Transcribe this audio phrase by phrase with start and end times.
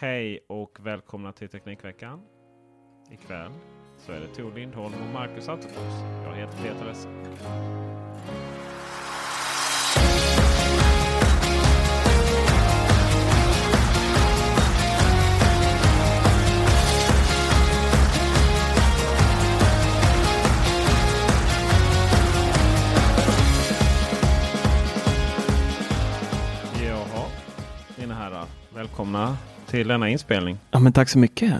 [0.00, 2.20] Hej och välkomna till Teknikveckan.
[3.10, 3.52] Ikväll
[3.98, 5.94] så är det Tor Lindholm och Marcus Attefors.
[6.24, 7.08] Jag heter Peter Esse.
[26.84, 27.26] Jaha,
[27.98, 28.46] mina herrar.
[28.74, 29.36] Välkomna
[29.74, 30.58] till denna inspelning.
[30.70, 31.54] Ja, men tack så mycket.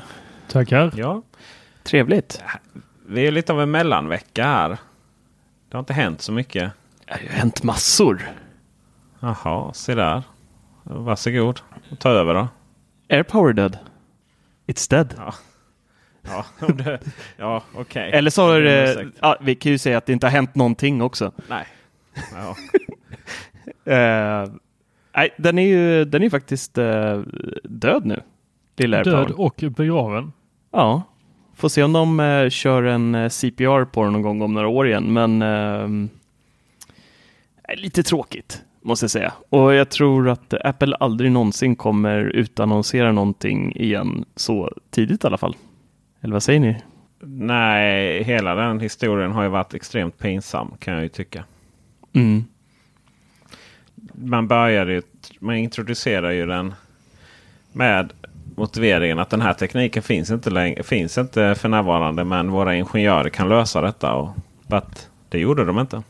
[0.49, 0.93] Tackar.
[0.97, 1.23] Ja,
[1.83, 2.43] Trevligt.
[3.07, 4.69] vi är lite av en mellanvecka här.
[5.69, 6.73] Det har inte hänt så mycket.
[7.07, 8.23] Det har ju hänt massor.
[9.21, 10.23] Jaha, se där.
[10.83, 11.61] Varsågod
[11.99, 12.49] ta över då.
[13.11, 13.79] Airpower dead.
[14.67, 15.15] It's dead.
[15.17, 15.35] Ja,
[16.23, 17.01] ja, det-
[17.37, 18.11] ja okej.
[18.13, 21.03] Eller så har det, ja, vi kan ju säga att det inte har hänt någonting
[21.03, 21.33] också.
[21.49, 21.67] Nej.
[22.33, 22.57] Ja.
[23.87, 24.49] Eh,
[25.17, 27.21] nej, den är ju den är faktiskt eh,
[27.65, 28.21] död nu.
[28.77, 29.41] Lilla Död Airpower.
[29.41, 30.33] och begraven.
[30.73, 31.03] Ja.
[31.55, 34.69] Får se om de eh, kör en eh, CPR på den någon gång om några
[34.69, 35.13] år igen.
[35.13, 36.09] Men ehm,
[37.63, 39.33] är lite tråkigt måste jag säga.
[39.49, 45.39] Och jag tror att Apple aldrig någonsin kommer utannonsera någonting igen så tidigt i alla
[45.39, 45.57] fall.
[46.21, 46.83] Eller vad säger ni?
[47.27, 51.45] Nej, hela den historien har ju varit extremt pinsam kan jag ju tycka.
[52.13, 52.45] Mm.
[54.15, 55.03] Man började ju,
[55.39, 56.75] man introducerar ju den
[57.73, 58.13] med
[58.57, 62.25] motiveringen att den här tekniken finns inte, längre, finns inte för närvarande.
[62.25, 64.13] Men våra ingenjörer kan lösa detta.
[64.15, 64.29] Och,
[64.67, 66.03] but, det gjorde de inte.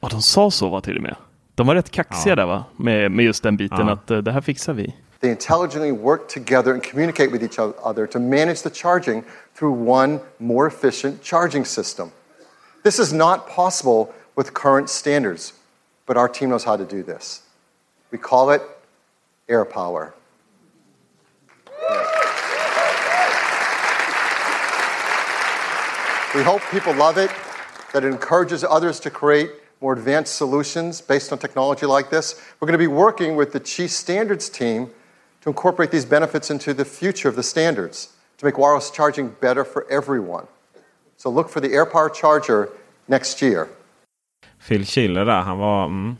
[0.00, 1.16] Ja, de sa så va till och med.
[1.54, 2.36] De var rätt kaxiga Ja.
[2.36, 2.64] där va?
[2.76, 3.92] Med, med just den biten Ja.
[3.92, 4.94] att eh, det här fixar vi.
[5.20, 9.22] They intelligently work together and communicate with each other to manage the charging
[9.58, 12.08] through one more efficient charging system.
[12.84, 14.06] This is not possible
[14.36, 15.52] with current standards,
[16.08, 17.42] but our team knows how to do this.
[18.10, 18.62] We call it
[19.48, 20.14] air power.
[26.34, 27.30] We hope people love it,
[27.92, 32.40] that it encourages others to create more advanced solutions based on technology like this.
[32.58, 34.90] We're going to be working with the Chief Standards team
[35.42, 39.64] to incorporate these benefits into the future of the standards to make wireless charging better
[39.64, 40.46] for everyone.
[41.18, 42.70] So look for the AirPower charger
[43.08, 43.68] next year.
[44.68, 45.84] Phil Schiller där, han var...
[45.84, 46.16] Mm.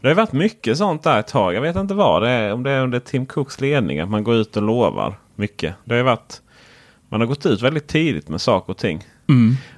[0.00, 1.54] Det har ju varit mycket sånt där ett tag.
[1.54, 2.52] Jag vet inte vad det är.
[2.52, 4.00] Om det är under Tim Cooks ledning.
[4.00, 5.74] Att man går ut och lovar mycket.
[5.84, 6.40] Det har varit...
[7.08, 9.04] Man har gått ut väldigt tidigt med saker och ting.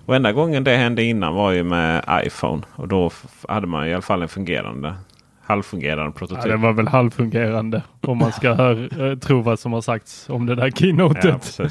[0.06, 2.62] Och enda gången det hände innan var ju med iPhone.
[2.74, 3.10] Och då
[3.48, 4.94] hade man i alla fall en fungerande,
[5.42, 6.44] halvfungerande Ja, prototyp.
[6.44, 10.46] det var väl halvfungerande om man ska hör, eh, tro vad som har sagts om
[10.46, 11.58] det där keynotet.
[11.58, 11.68] Ja.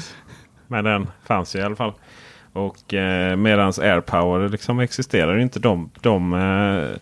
[0.66, 1.92] Men den fanns ju i alla fall.
[2.52, 6.96] Och eh, medans AirPower liksom existerar inte de, de eh,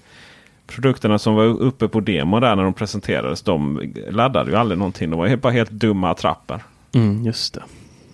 [0.67, 3.43] produkterna som var uppe på demo där när de presenterades.
[3.43, 5.11] De laddade ju aldrig någonting.
[5.11, 6.61] De var helt- bara helt dumma attrapper.
[6.95, 7.63] Mm, just det.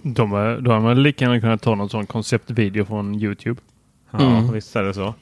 [0.02, 3.60] De, är- då hade man lika gärna kunnat ta någon sån konceptvideo från Youtube.
[4.10, 4.52] Ja, Mm.
[4.52, 5.14] visst är det så.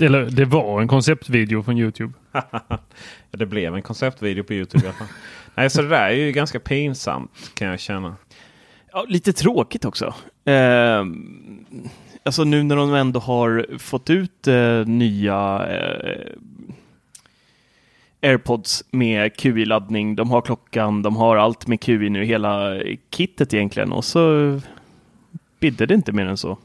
[0.00, 2.12] Eller det var en konceptvideo från Youtube.
[3.30, 5.06] det blev en konceptvideo på Youtube i alla fall.
[5.54, 8.16] Nej, så det där är ju ganska pinsamt kan jag känna.
[8.92, 10.14] Ja, lite tråkigt också.
[10.46, 11.04] Eh,
[12.22, 16.32] alltså nu när de ändå har fått ut eh, nya eh,
[18.22, 23.92] AirPods med QI-laddning, de har klockan, de har allt med QI nu, hela kittet egentligen.
[23.92, 24.60] Och så
[25.60, 26.58] bidde det inte mer än så.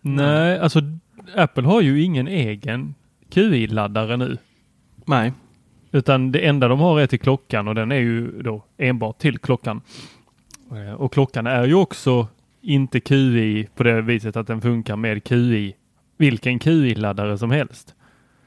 [0.00, 0.80] Nej, alltså
[1.36, 2.94] Apple har ju ingen egen
[3.30, 4.36] QI-laddare nu.
[5.04, 5.32] Nej.
[5.92, 9.38] Utan det enda de har är till klockan och den är ju då enbart till
[9.38, 9.80] klockan.
[10.70, 12.26] Eh, Och klockan är ju också
[12.62, 15.74] inte QI på det viset att den funkar med QI,
[16.16, 17.94] vilken QI-laddare som helst.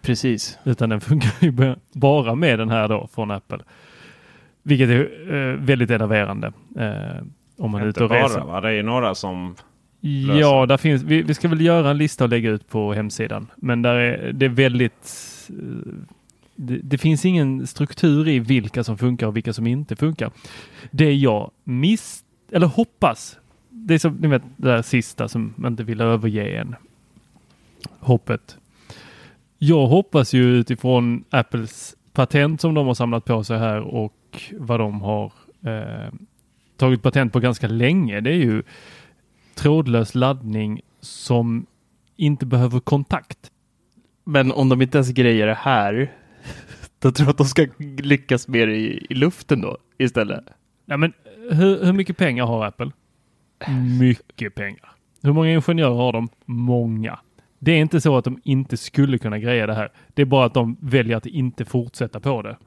[0.01, 0.57] Precis.
[0.63, 3.59] Utan den funkar bara med den här då från Apple.
[4.63, 6.47] Vilket är eh, väldigt enerverande.
[6.79, 7.23] Eh,
[7.57, 8.39] om man är ute och reser.
[8.39, 8.61] bara va?
[8.61, 9.55] Det är ju några som...
[10.01, 10.39] löser.
[10.39, 13.47] Ja, där finns, vi, vi ska väl göra en lista och lägga ut på hemsidan.
[13.55, 15.11] Men där är, det är väldigt...
[15.49, 15.55] eh,
[16.55, 20.31] Det, det finns ingen struktur i vilka som funkar och vilka som inte funkar.
[20.91, 22.23] Det jag miss...
[22.51, 23.39] Eller hoppas.
[23.75, 26.75] Det är som ni vet det där sista som inte vill överge en.
[27.99, 28.57] Hoppet.
[29.57, 34.79] Jag hoppas ju utifrån Apples patent som de har samlat på sig här och vad
[34.79, 35.31] de har
[35.65, 36.13] eh,
[36.77, 38.21] tagit patent på ganska länge.
[38.21, 38.63] Det är ju
[39.55, 41.65] trådlös laddning som
[42.15, 43.51] inte behöver kontakt.
[44.23, 46.11] Men om de inte ens grejer det här,
[46.99, 50.43] då tror jag att de ska lyckas det i, i luften då istället.
[50.85, 51.13] Ja, men
[51.51, 52.91] hur, hur mycket pengar har Apple?
[53.99, 54.91] Mycket pengar.
[55.23, 56.29] Hur många ingenjörer har de?
[56.45, 57.19] Många.
[57.59, 59.91] Det är inte så att de inte skulle kunna greja det här.
[60.13, 62.57] Det är bara att de väljer att inte fortsätta på det.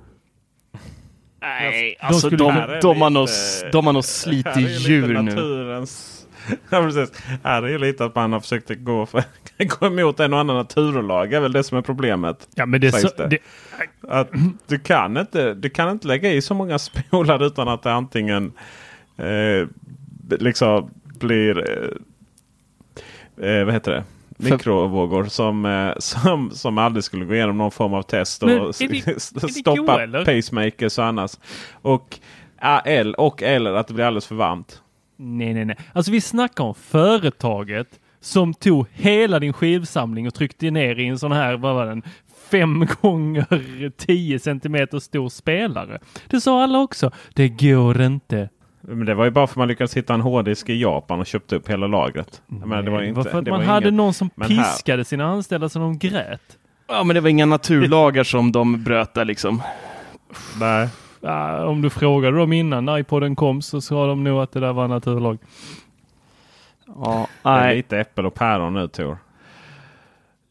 [1.40, 3.28] Nej, De alltså skulle de, kunna- de, har nog,
[3.72, 5.84] de har nog slitit djur nu.
[6.70, 7.22] Ja, precis.
[7.42, 9.22] Här är ju lite att man har försökt gå, för,
[9.78, 11.32] gå emot en och annan naturlag.
[11.32, 12.48] är väl det som är problemet.
[12.54, 13.26] Ja, men det så, det.
[13.28, 13.38] det,
[14.08, 14.30] Att
[14.66, 16.78] du, kan inte, du kan inte lägga i så många
[17.10, 18.52] spolar utan att det antingen
[19.16, 19.68] eh,
[20.30, 21.58] liksom blir...
[23.38, 24.04] Eh, eh, vad heter det?
[24.38, 28.72] Mikrovågor som, eh, som, som aldrig skulle gå igenom någon form av test och Men
[28.78, 29.02] vi
[29.50, 30.24] stoppa eller?
[30.24, 31.40] pacemakers och annat.
[31.72, 32.18] Och,
[32.84, 34.82] el, och eller att det blir alldeles för varmt.
[35.16, 35.76] nej, nej, nej.
[35.92, 41.18] Alltså vi snackar om företaget som tog hela din skivsamling och tryckte ner i en
[41.18, 42.02] sån här, vad var den,
[42.50, 45.98] fem gånger 10 centimeter stor spelare.
[46.26, 47.10] Det sa alla också.
[47.34, 48.48] Det går inte.
[48.88, 51.26] Men det var ju bara för att man lyckades hitta en hårddisk i Japan och
[51.26, 52.42] köpte upp hela lagret.
[52.46, 55.24] Menar, det var inte, det man var hade inget- någon som Men här- piskade sina
[55.24, 56.58] anställda så de grät.
[56.88, 59.62] Ja, men det var inga naturlagar som de bröt där liksom.
[60.60, 60.88] Nej.
[61.22, 64.60] Ah, om du frågade dem innan när iPoden kom så sa de nog att det
[64.60, 65.38] där var naturlag.
[66.86, 67.76] Ja, Det är nej.
[67.76, 69.18] lite äpple och päron nu Tor.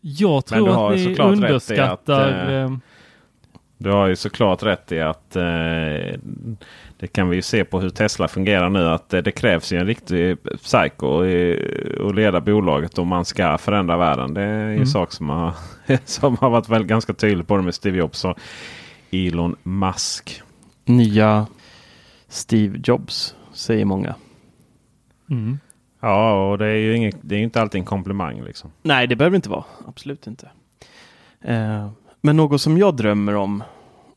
[0.01, 2.29] Jag Men du tror har att ni såklart rätt i underskattar...
[2.29, 2.71] att, eh, eh,
[3.77, 5.43] Du har ju såklart rätt i att eh,
[6.99, 8.89] det kan vi ju se på hur Tesla fungerar nu.
[8.89, 11.21] Att eh, det krävs ju en riktig psycho
[12.09, 14.33] att leda bolaget om man ska förändra världen.
[14.33, 14.85] Det är ju en Mm.
[14.85, 15.53] sak som har,
[16.05, 18.37] som har varit väl ganska tydligt både med Steve Jobs och
[19.11, 20.41] Elon Musk.
[20.85, 21.47] Nya
[22.27, 24.15] Steve Jobs, säger många.
[25.29, 25.59] mm.
[26.01, 28.71] Ja, och det är ju inget, det är ju inte alltid en komplimang liksom.
[28.81, 29.63] Nej, det behöver det inte vara.
[29.87, 30.49] Absolut inte.
[31.41, 31.89] Eh,
[32.21, 33.63] men något som jag drömmer om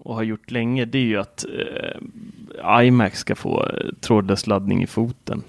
[0.08, 4.82] och har gjort länge, det är ju att eh, iMac ska få eh, trådlös laddning
[4.82, 5.43] i foten.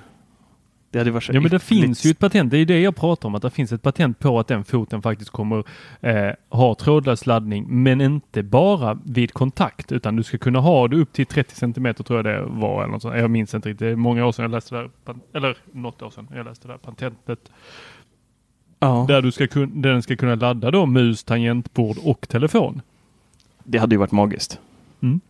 [0.92, 2.96] Det hade varit så Ja men det finns ju ett patent, det är det jag
[2.96, 5.64] pratar om, att det finns ett patent på att den foten faktiskt kommer
[6.02, 10.96] eh, ha trådlös laddning, men inte bara vid kontakt, utan du ska kunna ha det
[10.96, 12.84] upp till 30 centimeter tror jag det var.
[12.84, 13.18] Eller något sånt.
[13.18, 16.02] Jag minns inte riktigt, det är många år sedan jag läste det där, eller något
[16.02, 17.52] år sedan jag läste det där patentet.
[18.80, 22.82] Ja, Där du ska kun, den ska kunna ladda då mus, tangentbord och telefon.
[23.64, 24.60] Det hade ju varit magiskt.
[25.02, 25.22] Mm.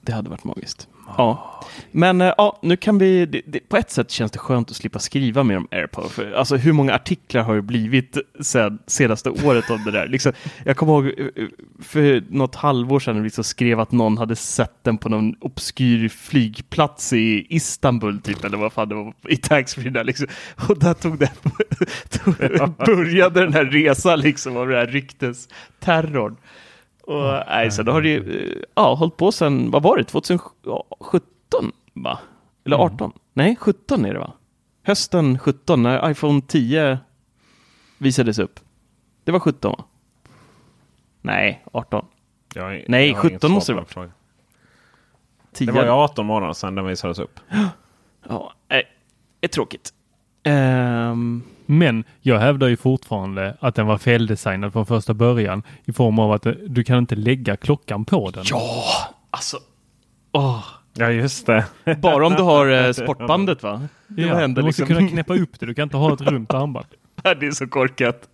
[0.00, 0.88] Det hade varit magiskt.
[1.16, 3.26] Ja, men eh, ja, nu kan vi.
[3.26, 6.08] Det, det, på ett sätt känns det skönt att slippa skriva mer om AirPower.
[6.08, 10.06] För, alltså hur många artiklar har det blivit sen, senaste året om det där?
[10.08, 10.32] Liksom,
[10.64, 11.44] jag kommer ihåg eh,
[11.80, 17.12] för något halvår sedan liksom skrev att någon hade sett den på någon obskyr flygplats
[17.12, 20.26] i Istanbul typ eller vad fan det var i taxfree där liksom.
[20.68, 21.32] Och där tog det
[22.08, 22.34] tog,
[22.86, 26.36] började den här resan liksom av den här ryktesterrorn.
[27.08, 30.04] Och nej, så då har det ju eh, ja, hållit på sedan, vad var det,
[30.04, 32.18] 2017 va?
[32.64, 33.12] Eller 18?
[33.32, 34.32] Nej, 17 är det va?
[34.82, 36.98] Hösten 17 när iPhone 10
[37.98, 38.60] visades upp.
[39.24, 39.84] Det var 17 va?
[41.20, 42.04] Nej, 18.
[42.54, 44.12] Jag har- Nej, jag har inget 17 svar måste det frågan.
[45.52, 45.66] 10.
[45.66, 47.40] Det var ju 18 månader sedan den visades upp.
[48.28, 48.84] Ja, nej,
[49.40, 49.92] är tråkigt.
[50.48, 56.18] Ehm, Men jag hävdar ju fortfarande att den var feldesignad från första början i form
[56.18, 58.44] av att eh, du kan inte lägga klockan på den.
[58.50, 58.84] ja,
[59.30, 59.56] alltså.
[60.32, 60.64] Åh,
[60.94, 61.64] Ja just det.
[61.98, 63.88] bara om du har eh, sportbandet va?
[64.08, 64.96] Det Ja, händer du måste liksom.
[64.96, 65.66] kunna knäppa upp det.
[65.66, 66.86] Du kan inte ha ett runt armband.
[67.22, 68.28] det är så korkat.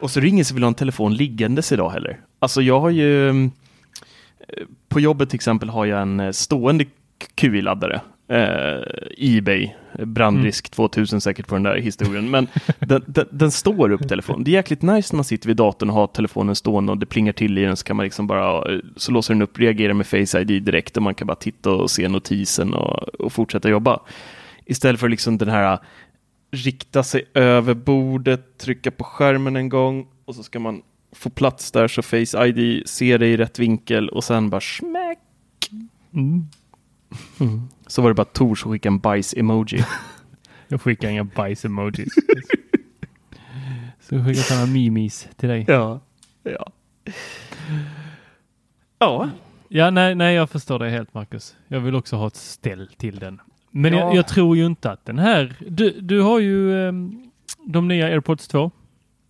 [0.00, 2.20] Och så ringer så vill ha en telefon liggandes idag heller.
[2.38, 3.32] Alltså jag har ju,
[4.88, 6.84] på jobbet till exempel har jag en eh, stående
[7.34, 8.00] QI-laddare.
[8.28, 8.82] Eh,
[9.36, 12.30] Ebay, brandrisk 2000 säkert på den där historien.
[12.30, 12.48] Men
[12.78, 14.44] den, den, den, står upp telefonen.
[14.44, 17.06] Det är jäkligt nice när man sitter vid datorn och har telefonen stående och det
[17.06, 19.92] plingar till i den så kan man liksom bara, eh, så låser den upp, reagerar
[19.92, 23.68] med Face ID direkt och man kan bara titta och se notisen och, och fortsätta
[23.68, 24.00] jobba.
[24.64, 25.78] Istället för liksom den här
[26.50, 31.72] rikta sig över bordet, trycka på skärmen en gång och så ska man få plats
[31.72, 35.18] där så Face ID ser det i rätt vinkel och sen bara smäck.
[36.14, 36.46] Mm.
[37.40, 37.68] Mm.
[37.86, 39.84] Så var det bara Tor som skickade en bajs-emoji.
[40.68, 42.08] jag skickar inga bajs-emojis.
[44.00, 45.64] så skickar sådana mimis till dig.
[45.68, 46.00] Ja.
[46.42, 46.72] Ja.
[48.98, 49.30] Ja.
[49.68, 51.56] Ja, nej, nej, jag förstår det helt Marcus.
[51.68, 53.40] Jag vill också ha ett ställ till den.
[53.70, 53.98] Men ja.
[53.98, 55.54] jag, jag, tror ju inte att den här...
[55.68, 57.30] Du, du har ju um,
[57.64, 58.70] de nya AirPods 2.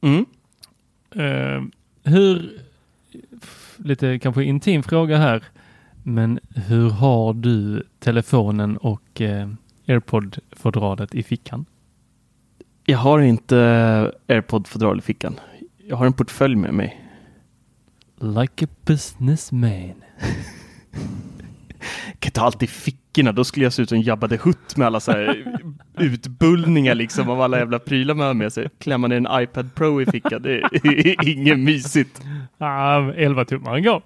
[0.01, 0.27] Mm.
[1.17, 1.69] Uh,
[2.05, 2.61] hur...
[3.77, 5.43] Lite kanske intim fråga här.
[6.09, 9.49] Men hur har du telefonen och uh,
[9.87, 11.65] AirPod-fodralet i fickan?
[12.85, 13.57] Jag har inte
[14.27, 15.41] AirPod-fodral i fickan.
[15.89, 17.07] Jag har en portfölj med mig.
[18.21, 19.95] Like a businessman.
[22.19, 23.33] kan ta allt i fickorna.
[23.33, 25.45] Då skulle jag se ut som Jabba the Hutt med alla så här
[25.99, 28.69] utbullningar liksom av alla jävla prylar man har med sig.
[28.79, 30.43] Klämma ner en iPad Pro i fickan.
[30.43, 32.23] Det är inget mysigt.
[32.59, 34.03] Ah, 11 tummar går.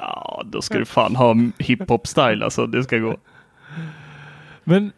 [0.00, 2.66] Ja, då ska du fan ha hiphop style alltså.
[2.66, 3.16] Det ska gå.
[4.64, 4.92] Men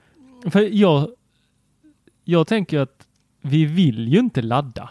[0.51, 1.09] för jag,
[2.25, 3.07] jag tänker att
[3.41, 4.91] vi vill ju inte ladda.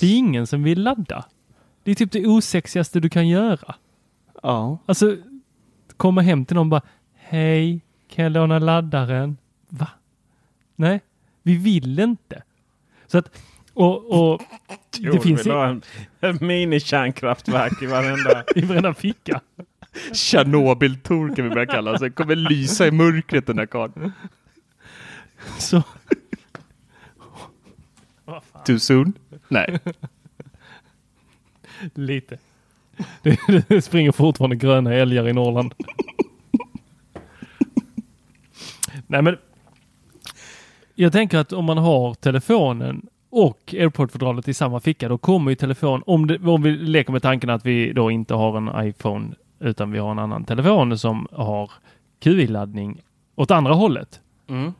[0.00, 1.24] Det är ingen som vill ladda.
[1.82, 3.74] Det är typ det osexigaste du kan göra.
[4.42, 4.78] Ja.
[4.86, 5.16] Alltså,
[5.96, 6.82] komma hem till någon och bara
[7.14, 9.36] Hej, kan jag låna laddaren?
[9.68, 9.88] Va?
[10.76, 11.00] Nej,
[11.42, 12.42] vi vill inte.
[13.06, 13.42] Så att,
[13.74, 14.42] och, och
[14.90, 15.46] det jo, finns...
[15.46, 15.82] Vill ha en,
[16.20, 18.44] en mini-kärnkraftverk i varenda...
[18.54, 19.40] I varenda ficka.
[20.12, 22.10] Tjernobyl-Tor kan vi börja kalla det.
[22.10, 24.12] kommer lysa i mörkret den där karln.
[25.58, 25.82] Så...
[28.66, 29.12] Too soon?
[29.48, 29.78] Nej.
[31.94, 32.38] Lite.
[33.22, 35.74] Det, det springer fortfarande gröna älgar i Norrland.
[39.06, 39.36] Nej men.
[40.94, 45.54] Jag tänker att om man har telefonen och airport-fodralet i samma ficka, då kommer ju
[45.54, 49.34] telefon, om, det, om vi leker med tanken att vi då inte har en iPhone
[49.58, 51.70] utan vi har en annan telefon som har
[52.20, 53.02] QI-laddning
[53.34, 54.20] åt andra hållet.
[54.46, 54.72] Mm.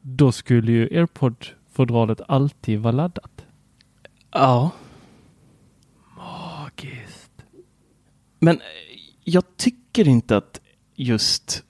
[0.00, 3.46] Då skulle ju airpod-fodralet alltid vara laddat.
[4.30, 4.70] Ja.
[6.16, 7.44] Magiskt.
[8.38, 8.62] Men eh,
[9.24, 10.60] jag tycker inte att
[10.94, 11.64] just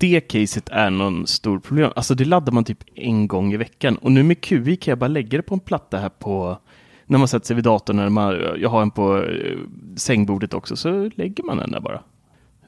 [0.00, 1.92] det caset är någon stor problem.
[1.96, 4.98] Alltså det laddar man typ en gång i veckan och nu med QI kan jag
[4.98, 6.58] bara lägga det på en platta här på
[7.06, 9.58] när man sätter sig vid datorn, när man, jag har en på eh,
[9.96, 12.02] sängbordet också, så lägger man den där bara.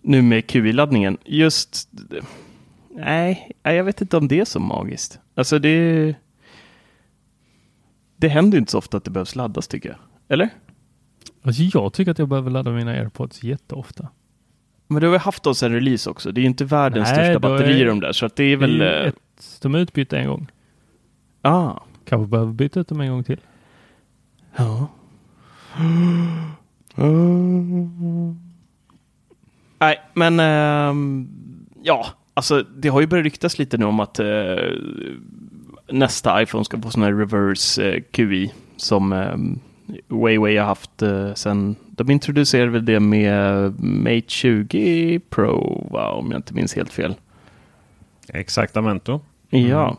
[0.01, 1.89] Nu med QI-laddningen, just
[2.89, 5.19] nej, jag vet inte om det är så magiskt.
[5.35, 6.15] Alltså det
[8.17, 9.99] det händer inte så ofta att det behövs laddas tycker jag.
[10.29, 10.51] Eller?
[11.43, 14.09] Alltså jag tycker att jag behöver ladda mina airpods jätteofta.
[14.93, 16.33] Men du har väl haft oss en release också?
[16.33, 18.81] Det är inte världens Nej, största batterier är, de där, så att det är väl...
[18.81, 19.17] Eh, ett,
[19.63, 20.51] de är utbytta en gång.
[21.43, 21.81] Ah.
[22.05, 23.41] Kanske behöver byta ut dem en gång till.
[24.57, 24.89] Ja.
[29.79, 30.95] Nej, men äh,
[31.83, 34.27] ja, alltså det har ju börjat ryktas lite nu om att äh,
[35.89, 39.37] nästa iPhone ska få sån här reverse äh, QI som äh,
[40.09, 46.39] Huawei har haft uh, sen de introducerade det med Mate 20 Pro, va, om jag
[46.39, 47.15] inte minns helt fel.
[48.29, 49.21] Exaktamente.
[49.51, 49.69] Mm.
[49.69, 49.97] Ja.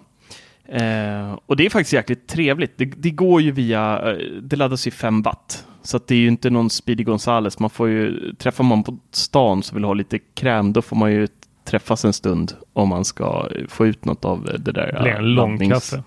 [0.65, 2.77] Eh, och det är faktiskt jäkligt trevligt.
[2.77, 5.67] Det, det går ju via, eh, det laddas i 5 watt.
[5.81, 7.59] Så att det är ju inte någon Speedy Gonzales.
[7.59, 11.11] Man får ju, träffar man på stan så vill ha lite kräm, då får man
[11.11, 11.27] ju
[11.63, 14.91] träffas en stund om man ska få ut något av det där.
[14.93, 15.73] Det blir en lång laddnings...
[15.73, 16.03] kaffe.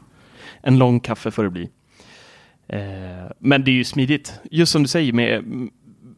[0.62, 1.71] En lång kaffe får det bli.
[2.68, 4.40] Eh, men det är ju smidigt.
[4.50, 5.44] Just som du säger med,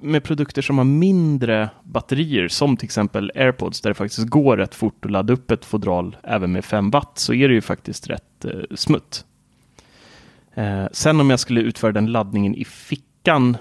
[0.00, 4.74] med produkter som har mindre batterier, som till exempel AirPods, där det faktiskt går rätt
[4.74, 8.10] fort att ladda upp ett fodral även med 5 watt, så är det ju faktiskt
[8.10, 9.24] rätt eh, smutt.
[10.54, 13.56] Eh, sen om jag skulle utföra den laddningen i fickan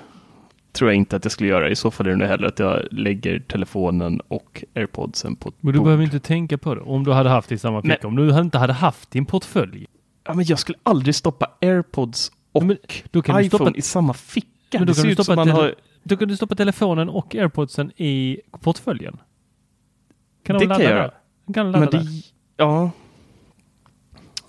[0.71, 1.69] tror jag inte att jag skulle göra.
[1.69, 5.55] I så fall är det nog hellre att jag lägger telefonen och airpodsen på ett
[5.59, 5.85] Men du bord.
[5.85, 6.81] behöver inte tänka på det.
[6.81, 8.07] Om du hade haft i samma ficka.
[8.07, 9.85] Om du inte hade haft din portfölj.
[10.23, 12.77] Ja, men jag skulle aldrig stoppa airpods och men,
[13.11, 14.77] då kan iPhone stoppa, i samma ficka.
[14.77, 15.75] Men då, kan du stoppa man har...
[16.03, 19.17] då kan du stoppa telefonen och airpodsen i portföljen.
[20.43, 21.11] Kan det kan jag göra.
[21.53, 22.23] Kan ladda men det,
[22.57, 22.91] Ja.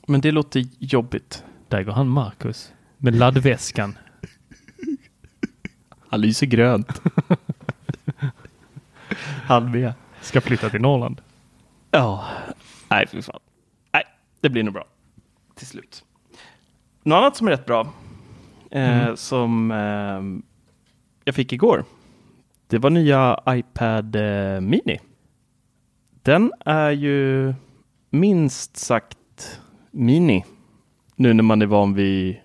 [0.06, 1.44] Men det låter jobbigt.
[1.68, 3.98] Där går han Marcus med laddväskan.
[6.08, 7.02] Han lyser grönt.
[9.44, 9.92] Han med.
[10.20, 11.20] Ska flytta till Norrland.
[11.90, 12.28] Ja,
[12.88, 13.40] nej för fan.
[13.92, 14.04] Nej,
[14.40, 14.86] det blir nog bra.
[15.54, 16.04] Till slut.
[17.08, 17.88] Något annat som är rätt bra.
[18.70, 20.48] Eh, Som eh,
[21.24, 21.84] jag fick igår.
[22.66, 25.00] Det var nya iPad eh, Mini.
[26.22, 27.54] Den är ju
[28.10, 29.60] minst sagt
[29.90, 30.44] mini.
[31.16, 32.36] Nu när man är van vid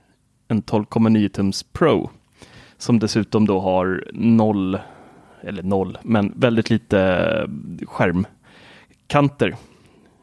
[0.47, 2.09] en 12,9 tums Pro.
[2.77, 4.79] Som dessutom då har noll,
[5.41, 9.55] eller noll, men väldigt lite eh, skärmkanter.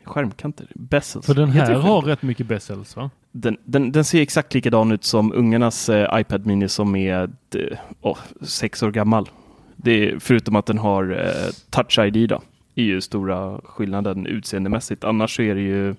[0.05, 0.67] Skärmkanter?
[0.75, 1.27] Bezels.
[1.27, 3.11] För den här har rätt mycket bezels va?
[3.33, 8.17] Den, den, den ser exakt likadan ut som ungarnas eh, iPad Mini som är eh,
[8.43, 9.31] sex år gammal.
[9.77, 12.43] Det är, förutom att den har eh, Touch ID då.
[12.75, 15.05] är ju stora skillnaden utseendemässigt.
[15.05, 15.95] Annars så är det ju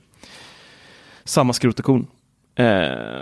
[1.24, 2.08] samma skrot och korn.
[2.56, 3.22] Eh,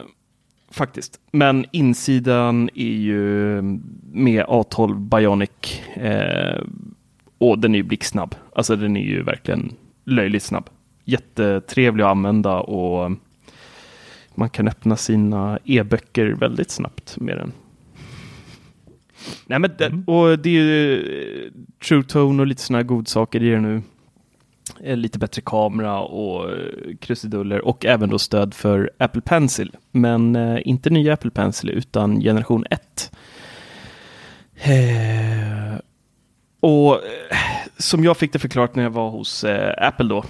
[0.71, 1.19] faktiskt.
[1.31, 3.61] Men insidan är ju
[4.11, 6.63] med A12 Bionic eh,
[7.37, 8.35] och den är ju blixtsnabb.
[8.55, 9.73] Alltså den är ju verkligen
[10.05, 10.69] löjligt snabb.
[11.03, 13.11] Jättetrevlig att använda och
[14.39, 17.51] man kan öppna sina e-böcker väldigt snabbt med den.
[19.45, 20.93] Nej, men det, och det är ju
[21.45, 21.51] eh,
[21.87, 23.81] True Tone och lite sådana här godsaker i det nu.
[24.83, 29.75] Eh, Lite bättre kamera och eh, krusiduller och även då stöd för Apple Pencil.
[29.91, 33.11] Men eh, inte nya Apple Pencil utan generation 1.
[34.55, 35.79] Eh,
[36.59, 37.37] och eh,
[37.77, 39.45] som jag fick det förklarat när jag var hos
[39.77, 40.23] Apple då,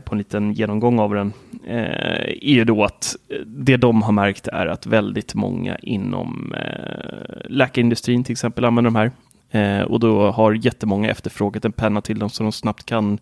[0.00, 1.32] på en liten genomgång av den,
[1.66, 7.40] är ju då att eh, det de har märkt är att väldigt många inom eh,
[7.48, 9.10] läkarindustrin till exempel använder de här.
[9.50, 13.18] Eh, och då har jättemånga efterfrågat en penna till dem så de snabbt kan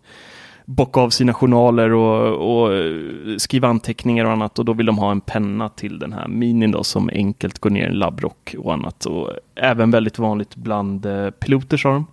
[0.65, 4.97] bocka av sina journaler och, och eh, skriva anteckningar och annat och då vill de
[4.97, 8.55] ha en penna till den här minin då som enkelt går ner i en labbrock
[8.57, 9.05] och annat.
[9.05, 12.05] Och även väldigt vanligt bland eh, piloter sa de.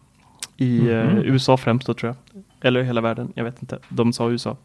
[0.57, 2.43] I eh, USA främst då tror jag.
[2.61, 3.79] Eller hela världen, jag vet inte.
[3.89, 4.57] De sa USA.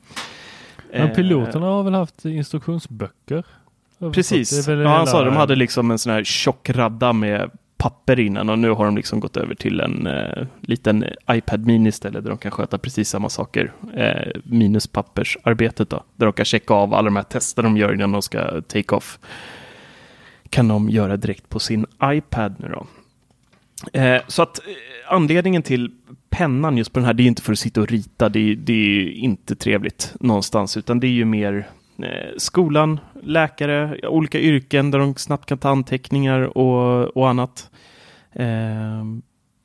[0.92, 3.44] Men Eh, piloterna har väl haft instruktionsböcker?
[4.14, 4.68] Precis.
[4.68, 8.60] Ja, han sa de hade liksom en sån här tjock radda med papper innan och
[8.60, 12.38] nu har de liksom gått över till en eh, liten iPad mini istället där de
[12.38, 13.74] kan sköta precis samma saker.
[13.96, 16.04] Eh, minus pappersarbetet då.
[16.16, 18.96] Där de kan checka av alla de här testerna de gör innan de ska take
[18.96, 19.20] off.
[20.50, 22.88] Kan de göra direkt på sin iPad nu då.
[24.00, 24.66] Eh, så att eh,
[25.14, 25.92] anledningen till
[26.30, 28.56] pennan just på den här, det är inte för att sitta och rita, det är,
[28.56, 31.68] det är inte trevligt någonstans, utan det är ju mer
[32.04, 37.70] eh, skolan, läkare, olika yrken där de snabbt kan ta anteckningar och, och annat.
[38.34, 39.04] Eh,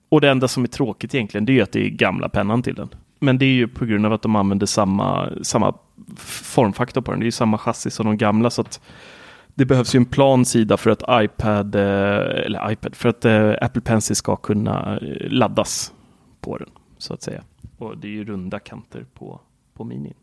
[0.08, 2.62] och det enda som är tråkigt egentligen, det är ju att det är gamla pennan
[2.62, 2.88] till den.
[3.18, 5.74] Men det är ju på grund av att de använder samma, samma
[6.16, 8.80] formfaktor på den, det är ju samma chassi som de gamla, så att
[9.54, 13.52] det behövs ju en plan sida för att iPad, eh, eller iPad, för att eh,
[13.60, 15.92] Apple Pencil ska kunna eh, laddas
[16.42, 17.44] på den, så att säga.
[17.78, 19.40] Och det är ju runda kanter på,
[19.74, 20.14] på minin.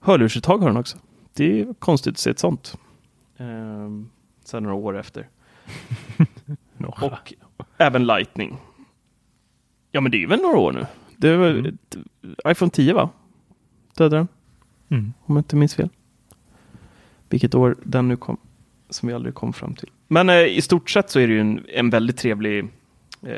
[0.00, 0.98] Hörlursuttag har den också.
[1.34, 2.78] Det är konstigt att se ett sånt.
[3.36, 4.10] Ehm,
[4.44, 5.28] sen några år efter.
[6.86, 7.34] Och
[7.78, 8.56] även Lightning.
[9.92, 10.86] Ja, men det är väl några år nu.
[11.16, 11.96] Det var ett,
[12.48, 13.10] iPhone 10 va?
[13.96, 14.28] Dödade den,
[14.90, 15.12] Mm.
[15.24, 15.88] om jag inte minns fel.
[17.28, 18.36] Vilket år den nu kom,
[18.90, 19.90] som vi aldrig kom fram till.
[20.08, 22.64] Men eh, i stort sett så är det ju en, en väldigt trevlig
[23.22, 23.30] eh,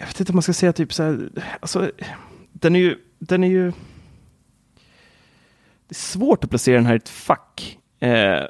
[0.00, 1.28] jag vet inte om man ska säga typ så här,
[1.60, 1.90] alltså,
[2.52, 3.70] den är ju, den är ju,
[5.88, 7.78] det är svårt att placera den här i ett fack.
[7.98, 8.44] Eh,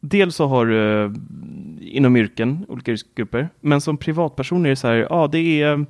[0.00, 1.10] dels så har du eh,
[1.80, 5.84] inom yrken, olika yrkesgrupper, men som privatperson är det så här, ja det är eh,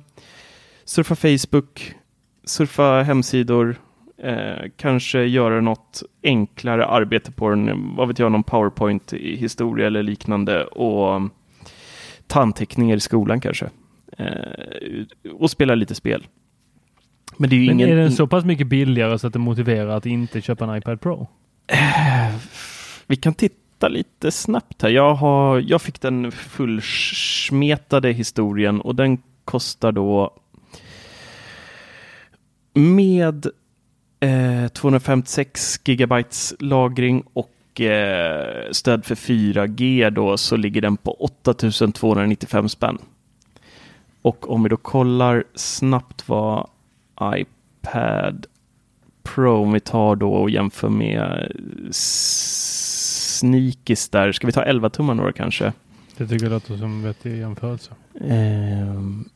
[0.85, 1.95] surfa Facebook,
[2.43, 3.75] surfa hemsidor,
[4.17, 10.65] eh, kanske göra något enklare arbete på den, vad vet jag, någon PowerPoint-historia eller liknande
[10.65, 11.25] och eh,
[12.27, 13.69] tandteckningar i skolan kanske.
[14.17, 16.27] Eh, och spela lite spel.
[17.37, 17.89] Men det är ju Men ingen...
[17.89, 21.01] är den så pass mycket billigare så att det motiverar att inte köpa en iPad
[21.01, 21.27] Pro?
[23.07, 24.89] Vi kan titta lite snabbt här.
[24.89, 30.33] Jag, har, jag fick den fullsmetade historien och den kostar då
[32.73, 33.45] med
[34.19, 42.69] eh, 256 gigabytes lagring och eh, stöd för 4G då så ligger den på 8295
[42.69, 42.97] spänn.
[44.23, 46.69] Och om vi då kollar snabbt vad
[47.23, 48.45] iPad
[49.23, 51.51] Pro, om vi tar då och jämför med
[53.39, 55.73] Sneakis där, ska vi ta 11 tummar några kanske?
[56.17, 57.91] Det tycker jag låter som en vettig jämförelse.
[58.21, 59.29] Ehm,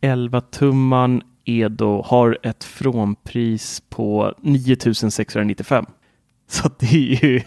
[0.00, 5.86] 11 tumman är då, har ett frånpris på 9695.
[6.48, 7.42] Så det är ju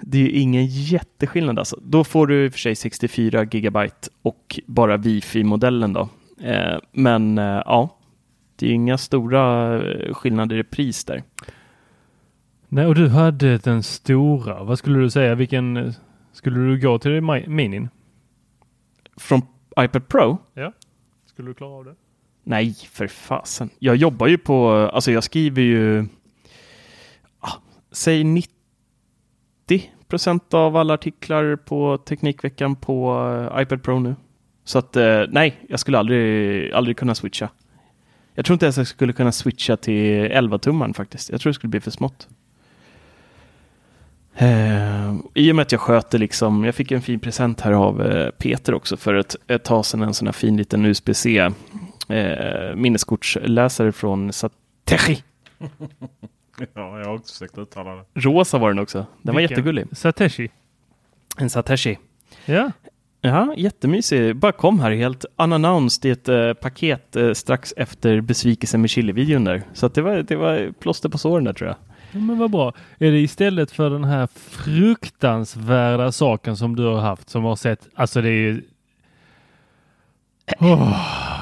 [0.00, 1.78] det är ju ingen jätteskillnad alltså.
[1.82, 6.08] Då får du i och för sig 64 gigabyte och bara wifi-modellen då.
[6.40, 7.98] Eh, men eh, ja,
[8.56, 11.22] det är inga stora eh, skillnader i pris där.
[12.68, 14.64] Nej, och du hade den stora.
[14.64, 15.34] Vad skulle du säga?
[15.34, 15.92] Vilken eh,
[16.32, 17.88] skulle du gå till mi- minin?
[19.16, 19.42] Från
[19.80, 20.38] iPad Pro?
[20.54, 20.72] Ja.
[21.26, 21.94] Skulle du klara av det?
[22.44, 23.70] Nej, för fasen.
[23.78, 26.06] Jag jobbar ju på, alltså jag skriver ju,
[27.40, 27.52] ah,
[27.92, 28.57] säg 90
[30.08, 34.16] procent av alla artiklar på Teknikveckan på eh, iPad Pro nu.
[34.64, 37.48] Så att eh, nej, jag skulle aldrig, aldrig kunna switcha.
[38.34, 41.30] Jag tror inte ens jag skulle kunna switcha till 11-tummaren faktiskt.
[41.30, 42.28] Jag tror det skulle bli för smått.
[44.34, 48.02] Eh, I och med att jag sköter liksom, jag fick en fin present här av
[48.06, 51.50] eh, Peter också för ett, ett eh, tag sedan, en sån här fin liten USB-C
[52.08, 55.22] eh, minneskortsläsare från Satechi.
[56.74, 58.04] Ja, jag har också försökt uttala det.
[58.14, 59.06] Rosa var den också.
[59.22, 59.54] Den var Vilken?
[59.56, 59.86] jättegullig.
[59.92, 60.50] Sateshi.
[61.38, 61.98] En Satechi.
[62.46, 62.70] Ja.
[63.20, 64.36] Ja, jättemysig.
[64.36, 69.44] Bara kom här helt unannounced i ett eh, paket eh, strax efter besvikelsen med chili-videon
[69.44, 69.62] där.
[69.72, 71.76] Så att det, var, det var plåster på såren där tror jag.
[72.12, 72.18] ja.
[72.18, 72.72] Men vad bra.
[72.98, 77.88] Är det istället för den här fruktansvärda saken som du har haft som har sett,
[77.94, 78.62] alltså det är ju...
[80.60, 81.37] Åh.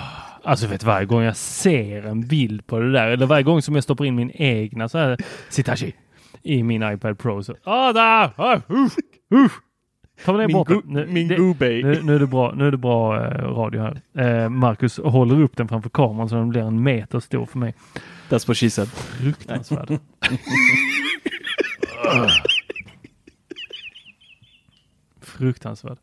[0.47, 3.75] Alltså vet varje gång jag ser en bild på det där, eller varje gång som
[3.75, 5.17] jag stoppar in min egna så här
[5.49, 5.95] Sitachi
[6.43, 7.55] i min iPad Pro så...
[7.65, 8.31] Ah, där!
[8.37, 8.93] Ah, usch,
[9.35, 9.53] usch.
[10.25, 10.65] Ta ner Min.
[10.87, 11.39] Nu- min det-.
[11.83, 14.01] Nu, nu är det bra, nu är det bra eh, radio här.
[14.45, 17.75] Eh, Marcus håller upp den framför kameran så den blir en meter stor för mig.
[18.29, 18.89] That's what she said.
[18.89, 19.89] Fruktansvärd.
[25.21, 25.99] Fruktansvärd.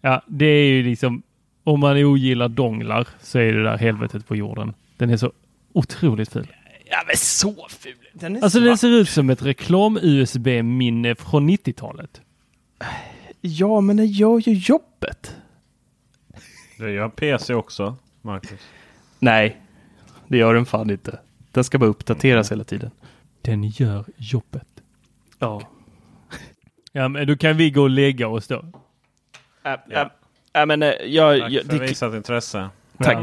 [0.00, 1.22] Ja, det är ju liksom
[1.68, 4.74] om man ogillar donglar så är det där helvetet på jorden.
[4.96, 5.32] Den är så
[5.72, 6.46] otroligt ful.
[6.90, 7.94] Ja men så ful.
[8.12, 8.66] Den är Alltså svart.
[8.68, 12.20] den ser ut som ett reklam-USB-minne från 90-talet.
[13.40, 15.36] Ja, men den gör ju jobbet.
[16.78, 18.60] Det gör PC också, Marcus.
[19.18, 19.60] Nej,
[20.28, 21.18] det gör den fan inte.
[21.52, 22.90] Den ska bara uppdateras hela tiden.
[23.42, 24.68] Den gör jobbet.
[25.38, 25.62] Ja.
[26.92, 28.64] Ja, men då kan vi gå och lägga oss då.
[29.64, 30.06] Äh, äh,
[30.54, 31.40] äh, men äh, jag...
[31.40, 32.68] Tack jag för det, visat intresse.
[32.98, 33.18] tack.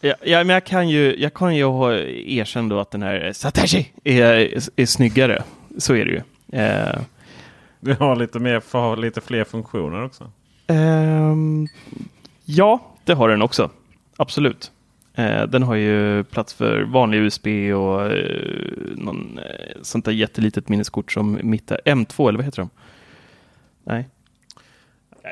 [0.00, 1.62] Ja, ja, men jag kan ju, jag kan ju
[2.38, 5.42] erkänna då att den här Satoshi är, är, är snyggare.
[5.78, 6.20] Så är det ju.
[6.60, 6.98] Eh,
[7.80, 10.30] Du har lite, mer, får ha lite fler funktioner också.
[10.66, 11.66] ehm,
[12.44, 13.70] ja, det har den också.
[14.16, 14.70] Absolut.
[15.14, 18.50] Eh, den har ju plats för vanlig USB och eh,
[18.96, 21.80] någon, eh, sånt där jättelitet minneskort som mitt är.
[21.84, 22.70] M2 eller vad heter de?
[23.84, 24.08] Nej.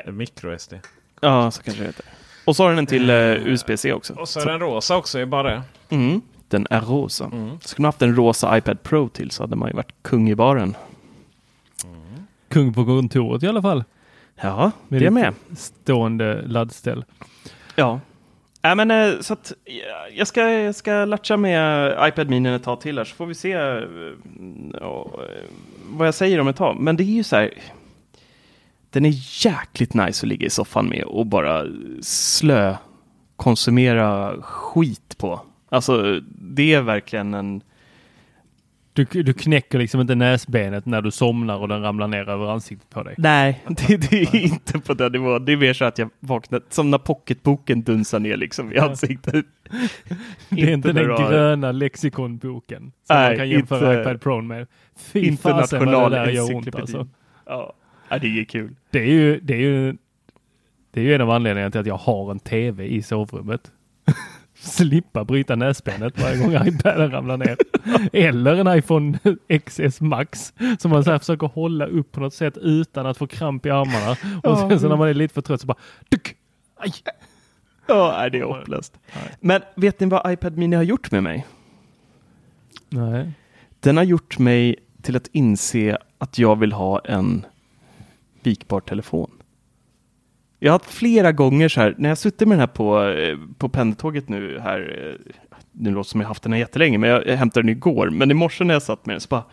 [0.05, 0.73] Micro-SD.
[1.21, 2.05] Ja, så kanske det heter.
[2.45, 4.13] Och så har den en till eh, USB-C också.
[4.13, 5.61] Och så är den rosa också, är bara det.
[5.89, 7.25] Mm, den är rosa.
[7.25, 7.59] Mm.
[7.61, 10.35] Skulle man haft en rosa iPad Pro till så hade man ju varit kung i
[10.35, 10.75] baren.
[12.49, 13.83] Kung på kontoret i alla fall.
[14.35, 15.33] Ja, Med det ditt med.
[15.57, 17.05] Stående laddställ.
[17.75, 17.99] Ja.
[18.63, 22.63] Äh, men, eh, så att, ja, jag, ska, jag ska latcha med iPad Mini ett
[22.63, 23.83] tag till här så får vi se eh,
[24.73, 25.43] ja, eh,
[25.89, 26.79] vad jag säger om ett tag.
[26.79, 27.53] Men det är ju så här.
[28.93, 31.65] Den är jäkligt nice att ligga i soffan med och bara
[32.01, 32.75] slö
[33.35, 35.41] konsumera skit på.
[35.69, 37.61] Alltså det är verkligen en
[38.93, 42.89] Du, du knäcker liksom inte näsbenet när du somnar och den ramlar ner över ansiktet
[42.89, 43.15] på dig.
[43.17, 45.45] Nej, det, det är inte på den nivån.
[45.45, 49.45] Det är mer så att jag vaknar, som när pocketboken dunsar ner liksom i ansiktet.
[50.49, 54.41] Det är inte den har- gröna lexikonboken som Nej, man kan jämföra inte- iPad Pro
[54.41, 54.67] med.
[54.97, 57.07] Fy fasen vad det där gör ont alltså.
[57.45, 57.73] Ja,
[58.13, 58.75] ja, det är kul.
[58.91, 59.97] Det är ju, det är ju,
[60.91, 63.71] det är ju en av anledningarna till att jag har en TV i sovrummet.
[64.55, 67.57] Slippa bryta näsbenet varje gång iPaden ramlar ner.
[68.13, 69.19] Eller en iPhone
[69.65, 73.27] XS Max som man så här försöker hålla upp på något sätt utan att få
[73.27, 74.39] kramp i armarna.
[74.43, 75.77] Och sen så när man är lite för trött så bara
[76.09, 76.35] duck!
[76.75, 76.93] Aj!
[77.87, 78.99] Ja, nej, det är hopplöst.
[79.39, 81.45] Men vet ni vad iPad Mini har gjort med mig?
[82.89, 83.31] Nej.
[83.79, 87.45] Den har gjort mig till att inse att jag vill ha en
[88.43, 89.31] vikbar telefon.
[90.59, 93.37] Jag har haft flera gånger så här, när jag suttit med den här på, eh,
[93.57, 95.33] på pendeltåget nu här, eh,
[95.71, 98.09] nu låter det som jag haft den här jättelänge, men jag, jag hämtade den igår,
[98.09, 99.43] men i morse när jag satt med den så bara,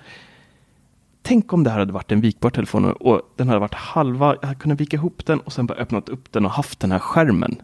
[1.22, 4.36] tänk om det här hade varit en vikbar telefon och, och den hade varit halva,
[4.40, 6.92] jag hade kunnat vika ihop den och sen bara öppnat upp den och haft den
[6.92, 7.62] här skärmen.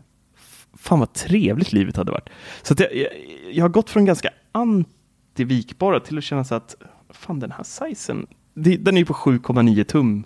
[0.75, 2.29] Fan vad trevligt livet hade varit.
[2.63, 3.09] Så att jag, jag,
[3.53, 6.77] jag har gått från ganska anti-vikbara till att känna så att,
[7.11, 10.25] fan den här sizen, det, den är ju på 7,9 tum,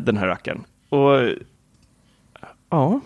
[0.00, 0.64] den här rackaren.
[0.88, 1.28] Och
[2.70, 3.00] Ja,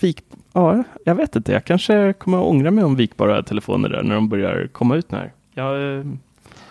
[0.00, 1.52] vik, ja, jag vet inte.
[1.52, 5.10] Jag kanske kommer att ångra mig om vikbara telefoner där när de börjar komma ut
[5.10, 5.32] nu här.
[5.54, 6.04] Jag, eh,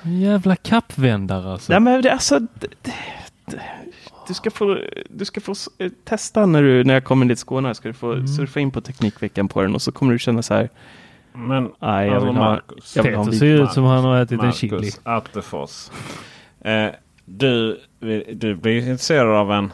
[0.05, 1.71] Jävla kappvändare alltså.
[1.73, 3.61] Nej, men det, alltså, det, det,
[4.27, 4.77] du ska få,
[5.09, 7.75] du ska få eh, testa när, du, när jag kommer till Skåne.
[7.75, 8.27] Ska du få Mm.
[8.27, 10.69] surfa in på Teknikveckan på den och så kommer du känna så här.
[11.33, 12.95] Men Nej, jag alltså, vill ha, Marcus.
[12.95, 14.91] jag vill ha en Peter ser ut som han har ätit en Marcus chili.
[15.03, 15.89] Attefors.
[16.61, 16.87] Eh,
[17.25, 17.79] du,
[18.33, 19.73] du blir intresserad av en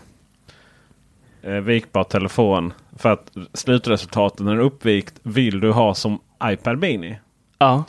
[1.42, 2.74] eh, vikbar telefon.
[2.98, 7.20] För att slutresultatet när den är uppvikt vill du ha som iPad Mini.
[7.58, 7.84] Ja,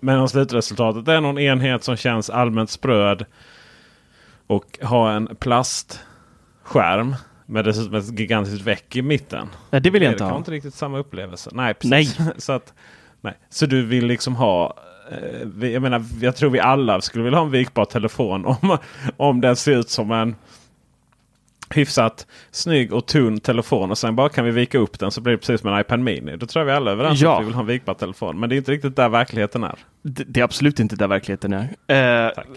[0.00, 3.24] Men om slutresultatet är någon enhet som känns allmänt spröd.
[4.46, 7.14] Och ha en plastskärm.
[7.48, 9.48] Med dessutom ett gigantiskt väck i mitten.
[9.70, 10.38] nej, det vill jag det inte kan ha.
[10.38, 11.50] inte riktigt samma upplevelse.
[11.52, 12.18] Nej, precis.
[12.44, 12.74] så, att,
[13.20, 13.34] nej.
[13.48, 14.74] så du vill liksom ha...
[15.10, 18.78] Eh, jag menar, jag tror vi alla skulle vilja ha en vikbar telefon om,
[19.16, 20.34] om den ser ut som en
[21.70, 23.90] hyfsat snygg och tunn telefon.
[23.90, 26.00] Och sen bara kan vi vika upp den så blir det precis som en iPad
[26.00, 26.36] Mini.
[26.36, 27.34] Då tror jag vi alla är överens Ja.
[27.34, 28.40] att vi vill ha en vikbar telefon.
[28.40, 29.78] Men det är inte riktigt där verkligheten är.
[30.02, 31.62] Det, det är absolut inte där verkligheten är.
[31.62, 31.66] Eh,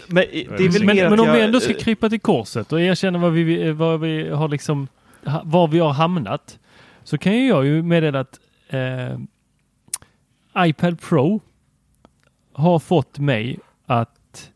[0.06, 2.72] men det är väl Men, men om jag, vi ändå ska eh, krypa till korset
[2.72, 4.88] och erkänna vad vi, vad vi har liksom,
[5.44, 6.58] var vi har hamnat.
[7.04, 9.18] Så kan ju jag ju meddela att eh,
[10.66, 11.40] iPad Pro
[12.60, 14.50] har fått mig att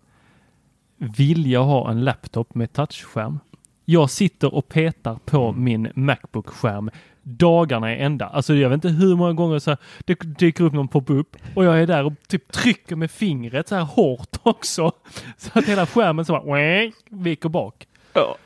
[0.97, 3.38] vilja ha en laptop med touchskärm.
[3.85, 6.90] Jag sitter och petar på min Macbook-skärm
[7.23, 8.27] dagarna i ända.
[8.27, 11.64] Alltså jag vet inte hur många gånger så här, det dyker upp någon pop-up och
[11.64, 14.93] jag är där och typ trycker med fingret så här hårt också.
[15.37, 17.88] Så att hela skärmen så bara viker bak.
[18.12, 18.37] Ja.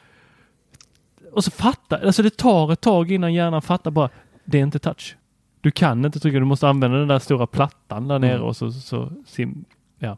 [1.33, 4.11] Och så fattar, alltså det tar ett tag innan hjärnan fattar bara,
[4.45, 5.17] det är inte touch.
[5.61, 8.73] Du kan inte trycka, du måste använda den där stora plattan där nere och så,
[8.73, 9.65] så sim,
[9.99, 10.17] ja.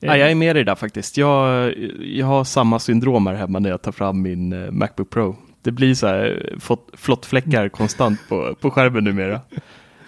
[0.00, 1.16] Ja, jag är med dig där faktiskt.
[1.16, 5.36] Jag, jag har samma syndrom här hemma när jag tar fram min eh, Macbook Pro.
[5.62, 9.40] Det blir så här eh, flottfläckar konstant på, på skärmen numera.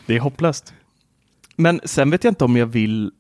[0.07, 0.75] Det är hopplöst.
[1.57, 3.13] Men sen vet jag inte om jag vill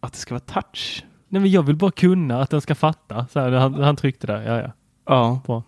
[0.00, 1.04] att det ska vara touch.
[1.28, 3.26] Nej men jag vill bara kunna att den ska fatta.
[3.26, 4.72] Så här, han, han tryckte där, ja ja.
[5.04, 5.40] Ja.
[5.46, 5.62] Bra.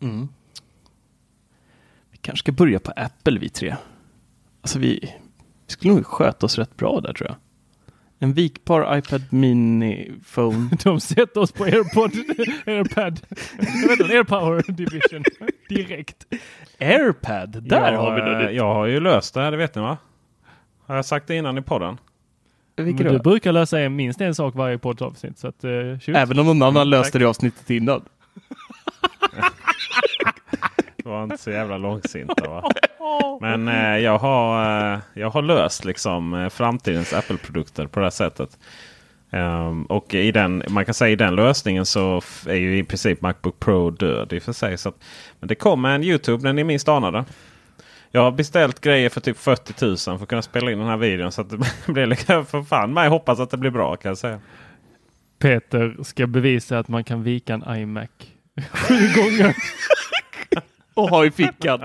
[0.00, 0.28] Mm.
[2.24, 3.76] Kanske ska börja på Apple vi tre.
[4.62, 4.98] Alltså vi,
[5.66, 7.36] vi skulle nog sköta oss rätt bra där tror jag.
[8.18, 10.70] En vikbar iPad Mini Phone.
[10.84, 12.12] De sätter oss på AirPod,
[12.66, 13.20] AirPad,
[14.10, 15.24] AirPower Division
[15.68, 16.26] direkt.
[16.80, 18.52] AirPad, där jag, har vi det.
[18.52, 19.98] Jag har ju löst det här, det vet ni va?
[20.86, 21.98] Har jag sagt det innan i podden?
[22.76, 25.38] Men Vilket du brukar lösa en, minst en sak varje poddavsnitt.
[25.38, 25.98] Så att, uh.
[26.08, 28.04] Även om någon annan löste det avsnittet innan.
[31.04, 32.70] Var inte så jävla långsinta va?
[33.40, 38.10] Men eh, jag, har, eh, jag har löst liksom eh, framtidens Apple-produkter på det här
[38.10, 38.58] sättet.
[39.30, 43.20] Um, och i den, man kan säga i den lösningen så är ju i princip
[43.20, 44.78] Macbook Pro död i och för sig.
[44.78, 45.04] Så att,
[45.40, 47.24] men det kommer en YouTube när ni minst anade.
[48.10, 50.96] Jag har beställt grejer för typ 40 000 för att kunna spela in den här
[50.96, 51.32] videon.
[51.32, 51.58] Så att det
[51.92, 54.40] blir liksom, för fan mig hoppas att det blir bra kan jag säga.
[55.38, 58.08] Peter ska bevisa att man kan vika en iMac
[58.72, 59.56] sju gånger.
[60.94, 61.80] Och ha i fickan.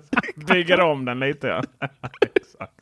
[0.48, 1.62] Bygger om den lite ja.
[2.20, 2.72] Exakt.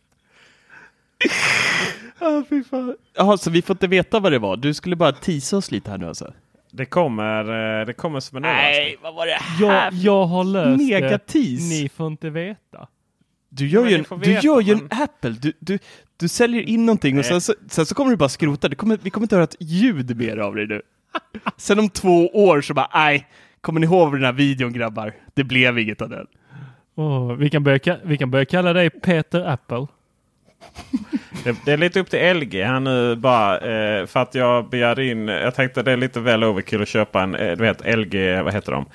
[2.19, 2.97] Ah, fy fan.
[3.15, 4.57] Jaha, så vi får inte veta vad det var.
[4.57, 6.33] Du skulle bara tisa oss lite här nu alltså.
[6.71, 8.97] Det kommer, eh, det kommer som en överraskning.
[9.03, 11.01] vad var det Jag, jag har löst det.
[11.01, 11.71] Negatis.
[11.71, 12.89] Ni får inte veta.
[13.49, 15.31] Du gör ju en, du veta, gör ju men- en Apple.
[15.31, 15.79] Du, du,
[16.17, 18.69] du säljer in någonting och sen så, sen så kommer du bara skrota.
[18.69, 20.83] Det kommer, vi kommer inte höra ett ljud mer av dig nu.
[21.57, 23.27] Sen om två år så bara, nej,
[23.67, 25.13] kommer ni ihåg den här videon grabbar?
[25.35, 26.27] Det blev inget av den.
[26.95, 29.87] Åh, vi, kan börja, vi kan börja kalla dig Peter Apple.
[31.45, 33.59] Det, det är lite upp till LG här nu bara.
[33.59, 35.29] Eh, för att jag begär in.
[35.29, 38.43] Jag tänkte det är lite väl overkill att köpa en eh, du vet, LG.
[38.43, 38.87] Vad heter de?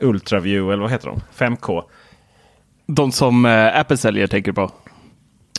[0.00, 1.20] Ultraview eller vad heter de?
[1.36, 1.82] 5K.
[2.86, 4.70] De som eh, Apple säljer tänker du på.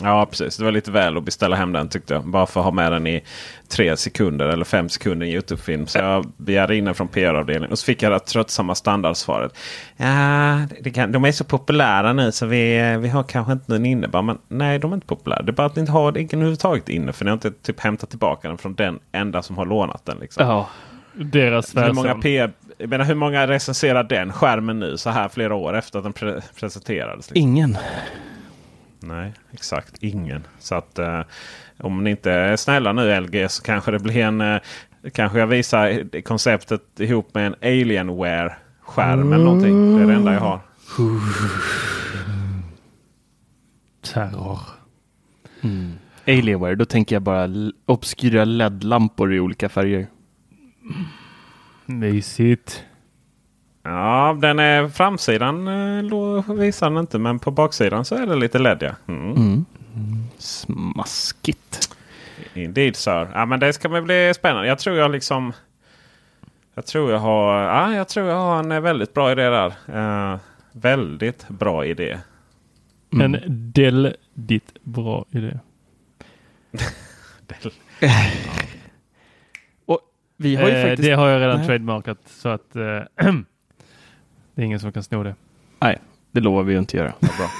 [0.02, 0.56] Ja precis.
[0.56, 2.26] Det var lite väl att beställa hem den tyckte jag.
[2.26, 3.24] Bara för att ha med den i
[3.68, 5.86] tre sekunder eller fem sekunder i Youtube-film.
[5.86, 7.72] Så jag begärde in den från PR-avdelningen.
[7.72, 9.56] Och så fick jag det tröttsamma standardsvaret.
[9.96, 13.86] Ja, det kan, de är så populära nu så vi, vi har kanske inte den
[13.86, 14.08] inne.
[14.08, 15.42] Bara, men nej, de är inte populära.
[15.42, 17.12] Det är bara att ni inte har den överhuvudtaget inne.
[17.12, 20.18] För ni har inte typ hämtat tillbaka den från den enda som har lånat den.
[20.18, 20.46] Liksom.
[20.46, 20.68] Ja.
[21.12, 22.14] Deras hur, många.
[22.14, 26.04] PR, jag menar, hur många recenserar den skärmen nu så här flera år efter att
[26.04, 27.30] den pre presenterades?
[27.30, 27.36] Liksom?
[27.36, 27.76] Ingen.
[29.00, 30.46] Nej, exakt ingen.
[30.58, 31.20] Så att eh,
[31.78, 34.40] om ni inte är snälla nu LG så kanske det blir en...
[34.40, 34.60] Eh,
[35.12, 39.96] kanske jag visar konceptet ihop med en Alienware-skärm eller någonting.
[39.96, 40.60] Det är det enda jag har.
[44.02, 44.58] Terror.
[46.26, 47.48] Alienware, då tänker jag bara
[47.86, 50.06] obskyra LED-lampor i olika färger.
[51.86, 52.84] Mysigt.
[53.88, 57.18] Ja, den är framsidan eh, visar den inte.
[57.18, 58.90] Men på baksidan så är det lite LED ja.
[59.08, 59.64] Mm.
[60.38, 61.96] Smaskigt.
[62.54, 63.28] Indeed sir.
[63.34, 64.68] Ja, men det ska bli spännande.
[64.68, 65.52] Jag tror jag liksom...
[66.74, 69.72] Jag tror jag har, ja, jag tror jag har en väldigt bra idé där.
[70.32, 70.38] Uh,
[70.72, 72.18] väldigt bra idé.
[73.10, 73.36] En
[73.72, 75.58] del ditt bra idé.
[77.46, 77.72] Del.
[79.86, 80.00] Och
[80.36, 81.08] vi har ju Eh, faktiskt...
[81.08, 81.66] Det har jag redan Nej.
[81.66, 83.02] trademarkat så att eh,
[84.58, 85.34] det är ingen som kan sno det.
[85.78, 85.98] Nej,
[86.30, 87.12] det lovar vi ju inte göra.
[87.20, 87.50] Bra.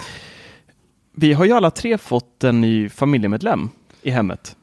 [1.12, 3.68] Vi har ju alla tre fått en ny familjemedlem
[4.02, 4.56] i hemmet.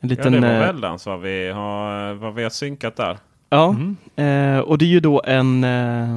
[0.00, 0.32] En Ja, liten...
[0.32, 3.18] det var eh, vad vi har, vad vi har synkat där.
[3.50, 3.76] Ja,
[4.16, 6.14] eh, och det är ju då en, eh,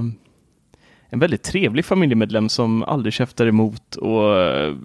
[1.09, 4.75] en väldigt trevlig familjemedlem som aldrig käftar emot och eh,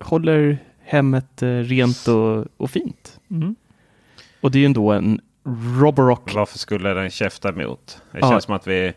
[0.00, 3.20] håller hemmet eh, rent och, och fint.
[3.30, 3.54] Mm.
[4.40, 5.20] Och det är ju ändå en
[5.80, 6.34] Roborock.
[6.34, 8.00] Varför skulle den käfta emot?
[8.12, 8.30] Det Ja.
[8.30, 8.92] känns som att vi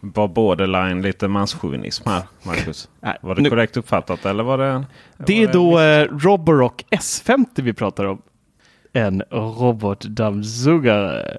[0.00, 2.88] var borderline lite manschauvinism här, Marcus.
[3.00, 4.84] Nej, Var det nu- korrekt uppfattat eller var det?
[5.16, 8.22] Det är då eh, Roborock S50 vi pratar om.
[8.92, 11.38] En robotdammsugare.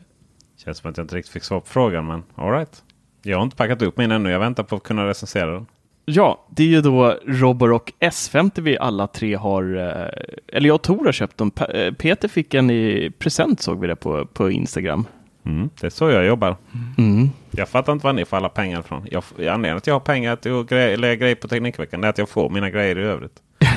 [0.63, 2.83] Känns som att jag inte riktigt fick svar på frågan, men alright.
[3.23, 4.29] Jag har inte packat upp min ännu.
[4.31, 5.65] Jag väntar på att kunna recensera den.
[6.05, 10.81] Ja, det är ju då Roborock S50 vi alla tre har, eh, eller jag och
[10.81, 11.51] Tor har köpt dem.
[11.73, 15.05] Eh, Peter fick en i present såg vi det på, på Instagram.
[15.47, 16.55] Mm, det är så jag jobbar.
[16.97, 17.29] Mm.
[17.51, 19.05] Jag fattar inte var ni får alla pengar ifrån.
[19.11, 22.17] Jag, anledningen att jag har pengar till att gre- lägga grejer på Teknikveckan är att
[22.17, 23.41] jag får mina grejer i övrigt.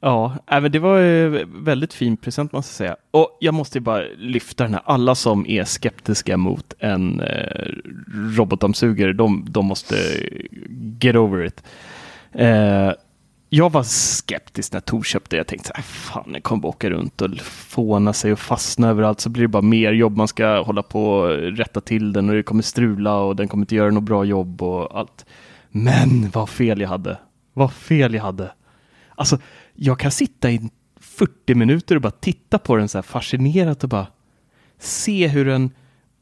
[0.00, 1.00] Ja, äh, men det var
[1.64, 2.96] väldigt fin present måste jag säga.
[3.10, 4.82] Och jag måste ju bara lyfta den här.
[4.84, 7.68] Alla som är skeptiska mot en eh,
[8.36, 9.94] robotdammsugare, de, de måste
[11.00, 11.62] get over it.
[12.32, 12.92] Eh,
[13.56, 15.40] jag var skeptisk när Tor köpte det.
[15.40, 18.88] Jag tänkte så här, fan, jag kommer bara åka runt och fåna sig och fastna
[18.88, 20.16] överallt så blir det bara mer jobb.
[20.16, 23.62] Man ska hålla på och rätta till den och det kommer strula och den kommer
[23.62, 25.26] inte göra något bra jobb och allt.
[25.70, 27.18] Men vad fel jag hade.
[27.52, 28.52] Vad fel jag hade.
[29.14, 29.38] Alltså,
[29.74, 33.90] jag kan sitta i 40 minuter och bara titta på den så här fascinerat och
[33.90, 34.06] bara
[34.78, 35.70] se hur den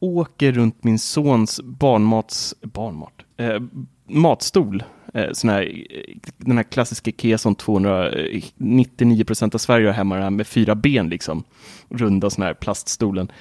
[0.00, 3.60] åker runt min sons barnmats, barnmat, eh,
[4.06, 4.82] matstol.
[5.14, 10.14] Eh, sån här, eh, den här klassiska Ikea som 299 procent av Sverige har hemma,
[10.14, 11.44] den här med fyra ben liksom.
[11.88, 13.32] Runda sån här plaststolen.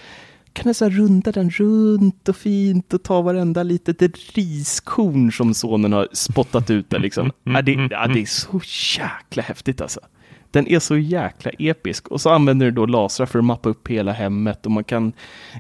[0.53, 4.01] Kan jag så här runda den runt och fint och ta varenda litet
[4.35, 7.31] riskorn som sonen har spottat ut där liksom.
[7.43, 8.61] Ja, det, ja, det är så
[8.99, 9.99] jäkla häftigt alltså.
[10.53, 13.87] Den är så jäkla episk och så använder du då lasrar för att mappa upp
[13.87, 15.13] hela hemmet och man kan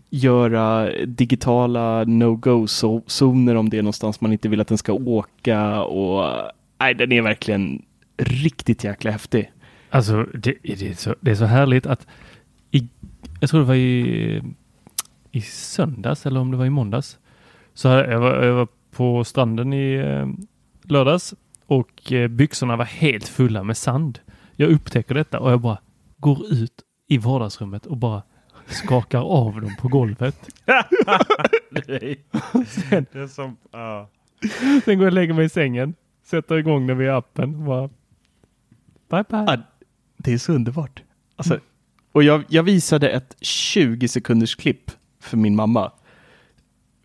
[0.09, 6.41] göra digitala no-go-zoner om det är någonstans man inte vill att den ska åka och
[6.79, 7.81] nej, den är verkligen
[8.17, 9.51] riktigt jäkla häftig.
[9.89, 12.07] Alltså det, det, är, så, det är så härligt att
[12.71, 12.87] i,
[13.39, 14.41] jag tror det var i,
[15.31, 17.17] i söndags eller om det var i måndags.
[17.73, 20.27] Så här, jag, var, jag var på stranden i eh,
[20.83, 21.33] lördags
[21.65, 24.19] och eh, byxorna var helt fulla med sand.
[24.55, 25.77] Jag upptäcker detta och jag bara
[26.17, 28.23] går ut i vardagsrummet och bara
[28.67, 30.49] skakar av dem på golvet.
[32.67, 34.09] Sen, Det är som, ja.
[34.85, 37.89] sen går jag och lägger mig i sängen, sätter igång den via appen och bara
[39.09, 39.53] bye bye.
[39.53, 39.57] Ja,
[40.17, 41.03] det är så underbart.
[41.35, 41.59] Alltså,
[42.11, 45.91] och jag, jag visade ett 20 sekunders klipp för min mamma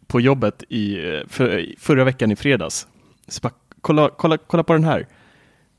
[0.07, 0.97] på jobbet i,
[1.29, 2.87] för, förra veckan i fredags.
[3.29, 5.07] Så bara, kolla, kolla, kolla på den här.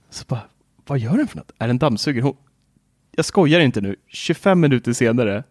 [0.09, 0.41] Så bara,
[0.89, 1.51] vad gör den för något?
[1.59, 2.23] Är den dammsugare?
[2.23, 2.37] Hon,
[3.11, 3.95] jag skojar inte nu.
[4.07, 5.43] 25 minuter senare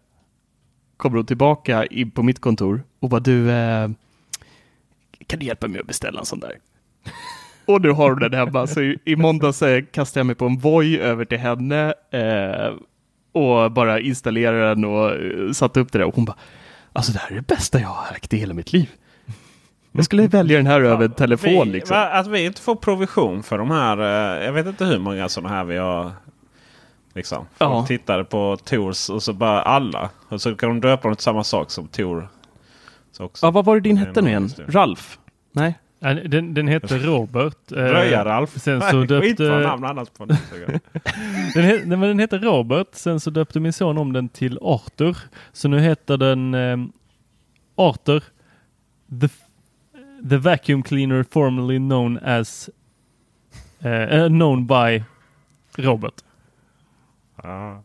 [0.97, 3.89] kommer hon tillbaka in på mitt kontor och bara, du, eh,
[5.27, 6.57] kan du hjälpa mig att beställa en sån där?
[7.65, 8.67] Och nu har hon den hemma.
[8.67, 12.73] Så i, i måndags eh, kastade jag mig på en Voi över till henne eh,
[13.31, 16.05] och bara installerade den och eh, satte upp det där.
[16.05, 16.37] Och hon bara,
[16.93, 18.89] alltså det här är det bästa jag har ägt i hela mitt liv.
[19.91, 21.97] Jag skulle välja den här över telefon vi, liksom.
[22.11, 23.97] Att vi inte får provision för de här.
[24.39, 26.11] eh, Jag vet inte hur många sådana här vi har.
[27.13, 27.37] Liksom.
[27.57, 27.85] Folk Ja.
[27.87, 30.09] tittade på Tors och så bara alla.
[30.29, 32.27] Och så kan de döpa dem till samma sak som Tor.
[33.11, 33.45] Så också.
[33.45, 34.65] Ja, vad var det din hette nu en igen?
[34.67, 35.19] Ralf?
[35.51, 35.79] Nej?
[36.25, 37.71] Den, den hette Robert.
[37.71, 38.49] eh, Röja-Ralf.
[38.59, 39.43] Sen så Skitbra döpte...
[39.67, 40.37] namn annars på den.
[41.53, 42.87] Den, he, nej, den heter Robert.
[42.91, 45.17] Sen så döpte min son om den till Arthur.
[45.53, 46.77] Så nu heter den eh,
[47.75, 48.23] Arthur
[49.21, 49.27] the,
[50.29, 52.69] the Vacuum Cleaner formerly known as
[53.81, 55.03] eh, known by
[55.77, 56.13] Robert.
[57.43, 57.83] Ja.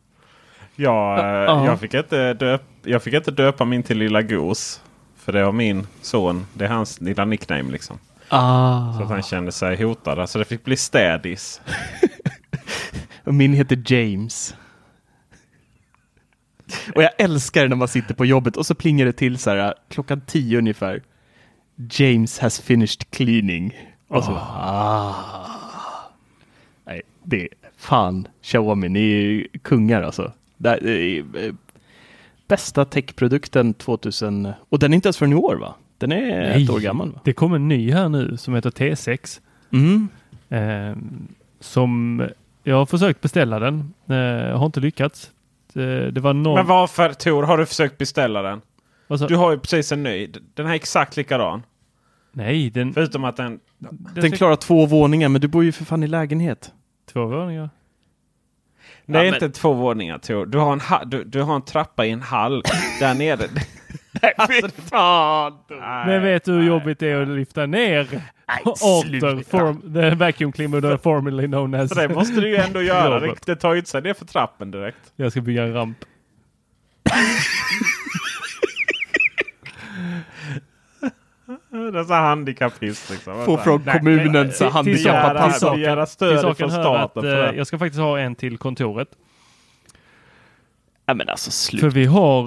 [0.77, 1.67] Ja, eh, Ja.
[1.67, 4.81] jag, fick inte döp, jag fick inte döpa min till Lilla Gos.
[5.17, 6.47] För det var min son.
[6.55, 7.99] Det är hans lilla nickname liksom.
[8.29, 8.93] Ah.
[8.97, 10.31] Så att han kände sig hotad.
[10.31, 11.61] Så det fick bli Städis.
[13.25, 14.55] Och min heter James.
[16.95, 19.75] Och jag älskar när man sitter på jobbet och så plingar det till så här
[19.89, 21.03] klockan tio ungefär.
[21.77, 23.75] James has finished cleaning.
[24.09, 25.15] Och så, ah.
[26.85, 30.33] Nej, det är Fan, Xiaomi, ni är ju kungar alltså.
[30.57, 31.55] Det är, eh,
[32.49, 35.75] bästa techprodukten 2000 och den är inte ens från i år va?
[35.99, 36.63] Den är Nej.
[36.63, 37.21] ett år gammal va?
[37.25, 39.41] Det kommer en ny här nu som heter T6.
[39.73, 40.09] Mm.
[40.49, 40.97] Eh,
[41.61, 42.23] som
[42.63, 43.95] jag har försökt beställa den.
[44.07, 45.31] Eh, har inte lyckats.
[45.73, 46.55] Det, det var någon...
[46.55, 48.61] Men varför Tor har du försökt beställa den?
[49.09, 50.27] Sa- Du har ju precis en ny.
[50.55, 51.63] Den här är exakt likadan.
[52.33, 52.95] Nej, den...
[52.95, 53.61] Förutom att den...
[54.15, 56.73] Den klarar två våningar men du bor ju för fan i lägenhet.
[57.13, 57.71] Två våningar.
[59.07, 60.47] Är Ja, inte två våningar Tor.
[60.47, 62.63] Du har, en ha- du, du har en trappa i en hall
[63.01, 63.49] där nere.
[64.91, 65.59] Fan!
[66.07, 70.97] Men vet du hur jobbigt det är att lyfta ner Arthur, form, the vacuum cleaner
[70.97, 71.89] formerly known as...
[71.89, 73.35] Så det måste du ju ändå göra.
[73.47, 75.13] Det tar ju inte sig ner för trappen direkt.
[75.17, 75.99] Jag ska bygga en ramp.
[82.07, 83.45] Så handikappist liksom.
[83.45, 84.85] Få från Nej, kommunen men, så till- saken-
[86.55, 89.09] Till hör staten att eh, jag ska faktiskt ha en till kontoret.
[91.07, 91.81] Ja men alltså slut.
[91.81, 92.45] För vi har,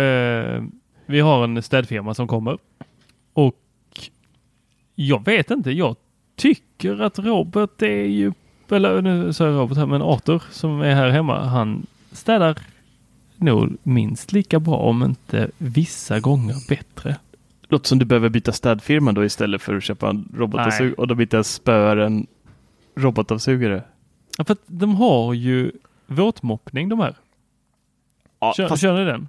[0.00, 0.62] eh,
[1.06, 2.58] vi har en städfirma som kommer.
[3.32, 3.54] Och
[4.94, 5.96] jag vet inte, jag
[6.36, 8.32] tycker att Robert är ju,
[8.70, 12.58] eller nu sa jag Robert här, men Arthur som är här hemma, han städar
[13.36, 17.16] nog minst lika bra om inte vissa gånger bättre.
[17.68, 20.94] Låter som du behöver byta städfirma då istället för att köpa en robotavsugare.
[20.94, 22.26] Och då byter jag spöar en
[22.96, 23.82] robotavsugare.
[24.38, 25.72] Ja, för att de har ju
[26.06, 27.16] våtmoppning de här.
[28.40, 29.28] Ja, Kör, fast, kör ni den?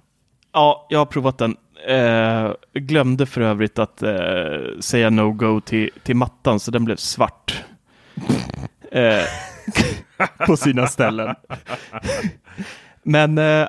[0.52, 1.56] ja, jag har provat den.
[1.88, 7.64] Eh, glömde för övrigt att eh, säga no-go till, till mattan så den blev svart.
[8.92, 9.24] eh,
[10.46, 11.34] på sina ställen.
[13.02, 13.66] Men eh,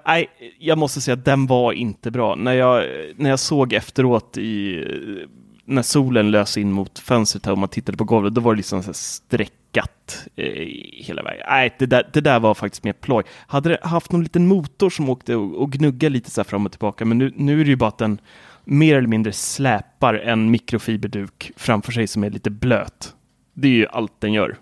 [0.60, 2.36] jag måste säga att den var inte bra.
[2.36, 5.30] När jag, när jag såg efteråt i eh,
[5.66, 8.84] när solen lös in mot fönstret och man tittade på golvet, då var det liksom
[8.84, 11.46] så här streckat eh, hela vägen.
[11.50, 13.24] Nej, det där, det där var faktiskt mer ploj.
[13.48, 16.66] Hade det haft någon liten motor som åkte och, och gnuggade lite så här fram
[16.66, 18.22] och tillbaka, men nu, nu är det ju bara att den
[18.64, 23.16] mer eller mindre släpar en mikrofiberduk framför sig som är lite blöt.
[23.54, 24.58] Det är ju allt den gör.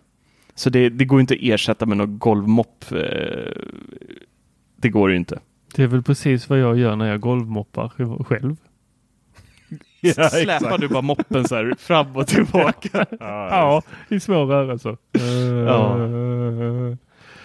[0.56, 2.86] Så det, det går inte att ersätta med någon golvmopp.
[2.92, 2.98] Eh,
[4.82, 5.40] det går ju inte.
[5.76, 7.90] Det är väl precis vad jag gör när jag golvmoppar
[8.24, 8.56] själv.
[10.32, 13.06] Släpar du bara moppen så här fram och tillbaka.
[13.20, 14.98] Ja, i små rörelser.
[15.68, 15.98] Ja.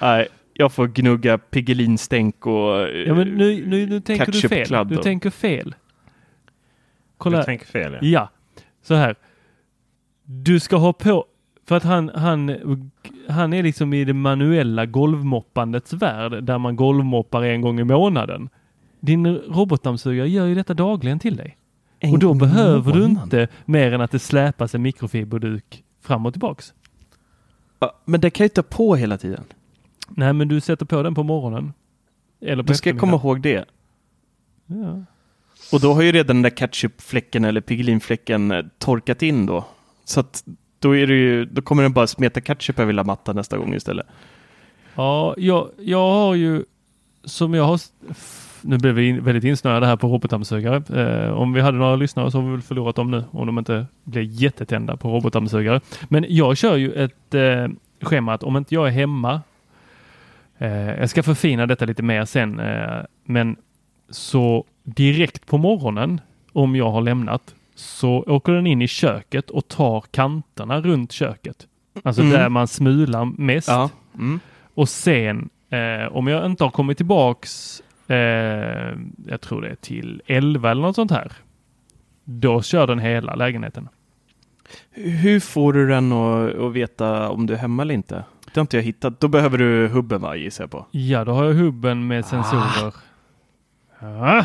[0.00, 4.88] Nej, jag får gnugga Piggelinstänk och eh, Ja, men nu, nu, nu tänker du fel.
[4.88, 5.74] Du tänker fel.
[7.18, 7.38] Kolla.
[7.38, 7.98] Du tänker fel ja.
[8.02, 8.30] Ja,
[8.82, 9.16] så här.
[10.24, 11.26] Du ska ha på,
[11.66, 12.56] för att han, han,
[13.28, 18.48] han är liksom i det manuella golvmoppandets värld där man golvmoppar en gång i månaden.
[19.00, 21.56] Din robotdammsugare gör ju detta dagligen till dig.
[21.98, 26.32] En och då behöver du inte mer än att det släpas en mikrofiberduk fram och
[26.32, 26.74] tillbaks.
[27.78, 29.44] Ja, men det kan ju ta på hela tiden.
[30.08, 31.72] Nej, men du sätter på den på morgonen.
[32.40, 33.64] Eller på Då ska jag komma ihåg det.
[34.66, 35.04] Ja.
[35.72, 39.64] Och då har ju redan den där ketchupfläcken eller Piggelinfläcken eh, torkat in då.
[40.04, 40.44] Så att
[40.84, 43.74] då, är det ju, då kommer den bara smeta ketchup över hela mattan nästa gång
[43.74, 44.06] istället.
[44.94, 46.64] Ja, jag, jag har ju
[47.24, 47.80] som jag har
[48.60, 50.82] nu blev vi in, väldigt insnöade här på robotdammsugare.
[51.00, 53.58] Eh, om vi hade några lyssnare så har vi väl förlorat dem nu om de
[53.58, 55.80] inte blir jättetända på robotdammsugare.
[56.08, 57.68] Men jag kör ju ett eh,
[58.00, 59.42] schema att om inte jag är hemma,
[60.58, 63.56] eh, jag ska förfina detta lite mer sen, eh, men
[64.10, 66.20] så direkt på morgonen
[66.52, 71.66] om jag har lämnat så åker den in i köket och tar kanterna runt köket.
[72.02, 72.32] Alltså Mm.
[72.34, 73.68] där man smular mest.
[73.68, 73.90] Ja.
[74.14, 74.40] Mm.
[74.74, 78.16] Och sen eh, om jag inte har kommit tillbaks, eh,
[79.26, 81.32] jag tror det är till 11 eller något sånt här.
[82.24, 83.88] Då kör den hela lägenheten.
[84.92, 88.24] Hur får du den att, att veta om du är hemma eller inte?
[88.44, 89.20] Det har inte jag hittat.
[89.20, 90.86] Då behöver du hubben va, gissar jag på.
[90.90, 92.94] Ja, då har jag hubben med sensorer.
[94.00, 94.44] Ja.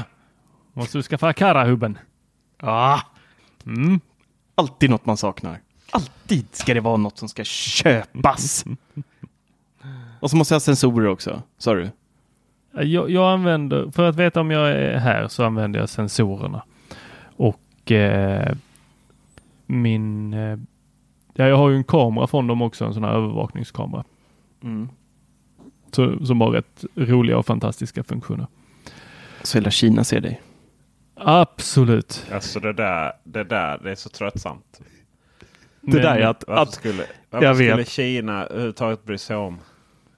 [0.73, 1.97] Måste du skaffa Kara-hubben.
[2.59, 2.99] Ah.
[3.69, 3.99] Mm.
[4.55, 5.59] Alltid något man saknar.
[5.91, 8.65] Alltid ska det vara något som ska köpas.
[10.19, 11.89] Och så måste jag ha sensorer också, sa du?
[12.71, 16.63] Jag, jag använder, för att veta om jag är här så använder jag sensorerna.
[17.21, 18.55] Och eh,
[19.65, 20.57] min, eh,
[21.33, 24.03] ja, jag har ju en kamera från dem också, en sån här övervakningskamera.
[24.63, 24.89] Mm.
[25.91, 28.47] Så, som har rätt roliga och fantastiska funktioner.
[29.43, 30.41] Så hela Kina ser dig.
[31.19, 32.25] Absolut.
[32.33, 34.79] Alltså det där, det där, det är så tröttsamt.
[35.81, 37.89] Det Men- där är att, Varför att skulle, varför jag skulle vet.
[37.89, 39.59] Kina överhuvudtaget bry sig om?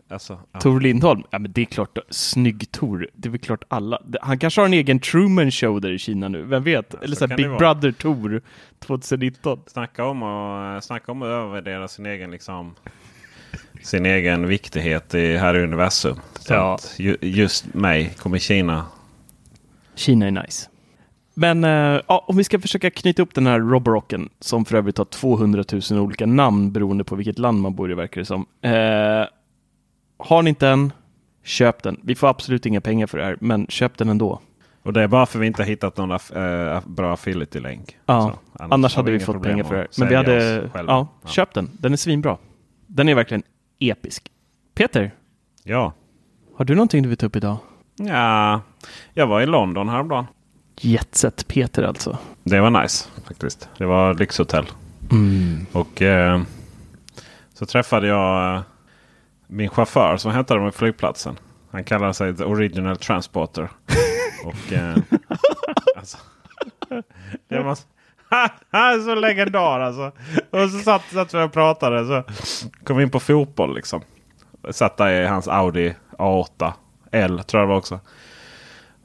[0.10, 0.60] Alltså, ja.
[0.60, 3.08] Tor Lindholm, ja men det är klart, snygg Tor.
[3.14, 4.02] Det är väl klart alla.
[4.22, 6.94] Han kanske har en egen Truman show där i Kina nu, vem vet?
[6.94, 7.58] Eller så så Big.
[7.58, 8.42] Brother Tor
[8.80, 9.60] 2019.
[9.68, 12.76] Snacka om, att, snacka om att övervärdera sin egen liksom,
[13.84, 16.20] sin egen viktighet i, här i universum.
[16.40, 16.76] Så Ja.
[16.76, 18.86] att ju, just mig kommer Kina.
[19.96, 20.70] Kina är nice.
[21.34, 24.98] Men eh, ja, om vi ska försöka knyta upp den här Roborocken, som för övrigt
[24.98, 28.46] har 200 000 olika namn beroende på vilket land man bor i, verkar det som.
[28.62, 28.72] Eh,
[30.18, 30.94] har ni inte en,
[31.44, 32.00] köp den.
[32.04, 34.40] Vi får absolut inga pengar för det här, men köp den ändå.
[34.84, 37.98] Och det är bara för vi inte har hittat någon eh, bra affiliate-länk.
[38.06, 38.22] Ja,
[38.58, 39.84] Så, annars, har hade vi inga fått pengar för det.
[39.84, 40.94] att Men vi hade, själva.
[40.94, 41.70] ja, köp den.
[41.80, 42.38] Den är svinbra.
[42.88, 43.44] Den är verkligen
[43.80, 44.32] episk.
[44.76, 45.12] Peter,
[45.64, 45.94] Ja.
[46.58, 47.58] har du någonting du vill ta upp idag?
[47.96, 48.62] ja,
[49.14, 50.26] jag var i London häromdagen.
[50.84, 52.18] Jetset Peter alltså.
[52.44, 53.70] Det var nice faktiskt.
[53.78, 54.66] Det var lyxhotell.
[55.72, 56.42] Och eh,
[57.54, 58.62] så träffade jag eh,
[59.48, 61.40] min chaufför som hämtade mig på flygplatsen.
[61.72, 63.70] Han kallar sig The Original Transporter.
[64.46, 64.96] och, eh,
[65.98, 66.18] alltså,
[67.50, 67.78] det var,
[69.06, 70.12] så legendar alltså.
[70.50, 72.06] Och så satt, satt vi och pratade.
[72.06, 72.24] Så
[72.84, 74.02] kom in på fotboll liksom.
[74.72, 76.74] Satt där i hans Audi A8
[77.12, 78.00] L tror jag det var också.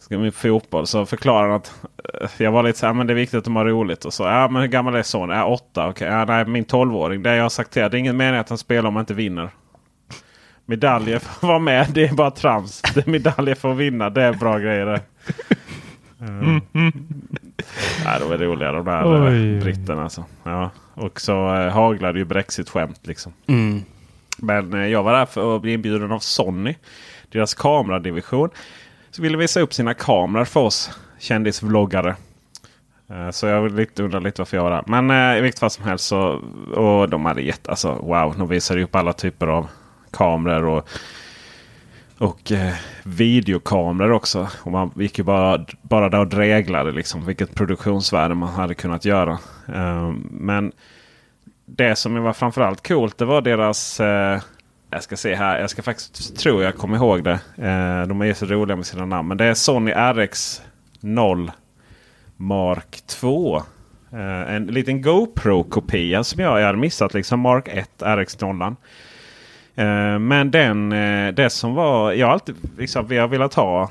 [0.06, 1.74] Ska med fotboll så förklarade han att
[2.14, 4.04] eh, jag var lite så här, men det är viktigt att de har roligt.
[4.04, 5.38] Och så, ja men hur gammal är sonen?
[5.38, 5.88] Ja, åtta.
[5.88, 7.22] Okej, ja, nej, min tolvåring.
[7.22, 9.14] Det jag har sagt till det är ingen mening att han spelar om han inte
[9.14, 9.50] vinner.
[10.66, 12.82] Medaljer får vara med, det är bara trams.
[12.94, 15.00] Det är medaljer för att vinna, det är bra grejer det.
[16.20, 16.60] Mm.
[18.04, 19.60] Nej, de är roliga de där Oj.
[19.60, 20.02] Britterna.
[20.02, 20.24] Alltså.
[20.42, 20.70] Ja.
[20.94, 23.32] Och så eh, haglade ju Brexit-skämt liksom.
[24.38, 26.74] Men eh, jag var där för att bli inbjuden av Sony.
[27.32, 28.50] Deras kameradivision.
[29.18, 32.16] Ville visa upp sina kameror för oss kändisvloggare.
[33.10, 34.84] Eh, så jag lite undrar lite varför jag var där.
[34.86, 36.42] Men eh, i vilket fall som helst så.
[36.74, 38.34] Och de hade gett, alltså wow.
[38.38, 39.68] De visade upp alla typer av
[40.10, 40.64] kameror.
[40.68, 40.88] Och,
[42.18, 44.48] och eh, videokameror också.
[44.62, 47.26] Och man gick ju bara, bara där och dreglade liksom.
[47.26, 49.38] Vilket produktionsvärde man hade kunnat göra.
[49.74, 50.72] Eh, men
[51.66, 54.00] det som var framförallt coolt det var deras...
[54.00, 54.40] Eh,
[54.96, 55.60] jag ska se här.
[55.60, 57.38] Jag ska faktiskt tro jag kommer ihåg det.
[57.56, 59.28] Eh, de är ju så roliga med sina namn.
[59.28, 61.50] Men det är Sony RX0
[62.36, 63.56] Mark 2.
[64.12, 67.14] Eh, en liten GoPro-kopia som jag, jag hade missat.
[67.14, 68.76] Liksom Mark 1 RX0.
[69.74, 72.12] Eh, men den, eh, det som var...
[72.12, 73.90] Jag har alltid liksom, jag velat ha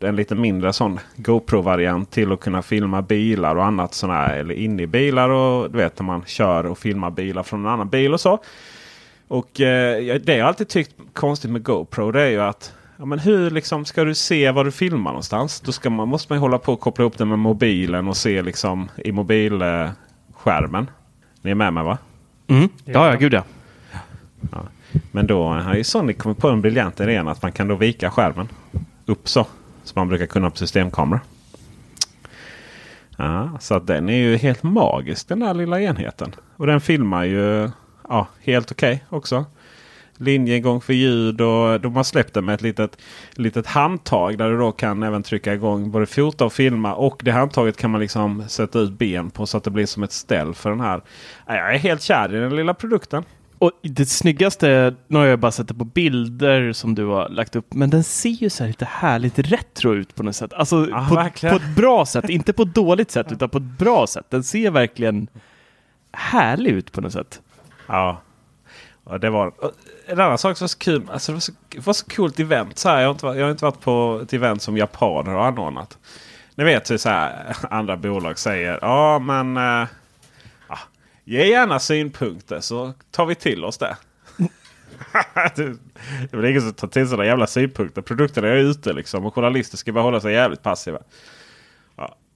[0.00, 4.36] en lite mindre sån GoPro-variant till att kunna filma bilar och annat sånt här.
[4.36, 7.72] Eller inne i bilar och du vet när man kör och filmar bilar från en
[7.72, 8.38] annan bil och så.
[9.34, 13.18] Och eh, det jag alltid tyckt konstigt med GoPro det är ju att ja, men
[13.18, 15.60] hur liksom ska du se vad du filmar någonstans?
[15.60, 18.16] Då ska man, måste man ju hålla på och koppla upp den med mobilen och
[18.16, 20.90] se liksom i mobilskärmen.
[21.42, 21.98] Ni är med mig va?
[22.46, 22.68] Mm.
[22.84, 23.44] Ja, ja, gud ja.
[25.12, 28.10] Men då har ju Sony kommit på en briljant idé att man kan då vika
[28.10, 28.48] skärmen
[29.06, 29.46] upp så.
[29.84, 31.20] Som man brukar kunna på systemkameror.
[33.16, 36.34] Ja, så att den är ju helt magisk den där lilla enheten.
[36.56, 37.70] Och den filmar ju
[38.08, 39.44] ja, helt okej också.
[40.16, 42.98] Linjegång för ljud och de har släppt den med ett litet,
[43.32, 46.94] litet handtag där du då kan även trycka igång både fota och filma.
[46.94, 50.02] Och det handtaget kan man liksom sätta ut ben på så att det blir som
[50.02, 51.02] ett ställ för den här.
[51.46, 53.24] Ja, Jag är helt kär i den lilla produkten.
[53.58, 57.56] Och det snyggaste, nu har jag bara sett det på bilder som du har lagt
[57.56, 60.52] upp, men den ser ju så här lite härligt retro ut på något sätt.
[60.52, 63.78] Alltså Ja, på, på ett bra sätt, inte på ett dåligt sätt utan på ett
[63.78, 64.26] bra sätt.
[64.30, 65.28] Den ser verkligen
[66.12, 67.40] härlig ut på något sätt.
[67.86, 68.20] Ja.
[69.04, 69.52] Och det var
[70.06, 71.02] en annan sak som var så kul.
[71.12, 72.78] Alltså det, var så, det var så coolt event.
[72.78, 75.32] Så här, jag, har inte, varit- jag har inte varit på ett event som japaner
[75.32, 75.98] har anordnat.
[76.54, 78.78] Ni vet hur så här, andra bolag säger.
[78.82, 79.88] Ja men äh,
[80.68, 80.78] ja,
[81.24, 83.96] ge gärna synpunkter så tar vi till oss det.
[85.56, 85.62] det
[86.32, 88.02] är väl ingen som tar till sådana jävla synpunkter.
[88.02, 90.98] Produkterna är ute liksom och journalister ska bara hålla sig jävligt passiva.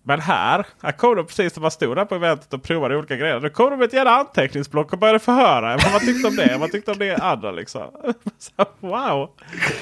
[0.09, 3.17] Men här, här kom de precis när man stod där på eventet och provade olika
[3.17, 3.41] grejer.
[3.41, 6.49] Då kom de med ett jävla anteckningsblock och började förhöra vad man tyckte om det.
[6.51, 7.83] Vad man tyckte om det andra liksom.
[8.39, 9.31] Så, wow!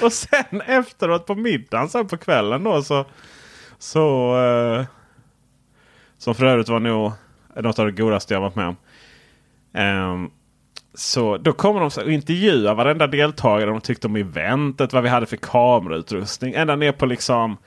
[0.01, 3.05] Och sen efteråt på middagen sen på kvällen då så...
[3.77, 4.85] så eh,
[6.17, 7.11] som för övrigt var nog
[7.55, 8.77] något av det godaste jag varit med om.
[9.81, 10.31] Um,
[10.93, 13.69] så då kommer de och intervjuar varenda deltagare.
[13.69, 16.53] De tyckte om eventet, vad vi hade för kamerautrustning.
[16.53, 17.57] Ända ner på liksom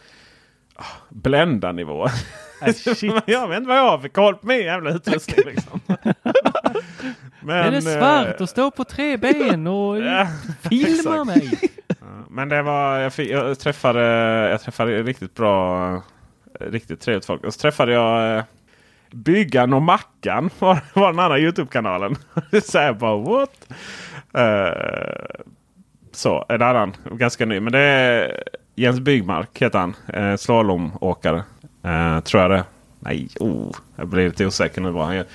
[0.76, 2.06] ah, Blända-nivå.
[3.26, 5.46] jag vet inte vad jag har för koll på min jävla utrustning.
[5.46, 5.80] Liksom.
[7.40, 9.96] Men, är svart eh, och står på tre ben och
[10.68, 11.60] filmar mig.
[12.30, 14.02] Men det var, jag, fick, jag, träffade,
[14.50, 16.02] jag träffade riktigt bra,
[16.60, 17.44] riktigt trevligt folk.
[17.44, 18.44] Och så träffade jag eh,
[19.10, 22.16] Byggan och Mackan var, var den andra Youtube-kanalen.
[22.62, 23.68] så jag bara what?
[24.34, 25.40] Eh,
[26.12, 27.60] så, en annan, ganska ny.
[27.60, 28.42] Men det är
[28.80, 29.94] Jens Byggmark heter han.
[30.16, 31.42] Uh, slalomåkare.
[31.84, 32.64] Uh, tror jag det.
[32.98, 35.26] Nej, oh, jag blir lite osäker nu vad han gör.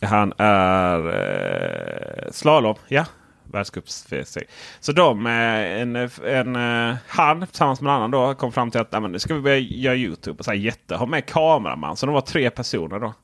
[0.00, 3.04] Han är uh, slalom, ja.
[3.52, 4.44] världscupssteg.
[4.80, 8.92] Så de, en, en, eh, han tillsammans med en annan då kom fram till att
[8.92, 10.38] nej, men nu ska vi börja göra YouTube.
[10.38, 11.96] Och så här, jätte, ha med kameraman.
[11.96, 13.14] Så de var tre personer då.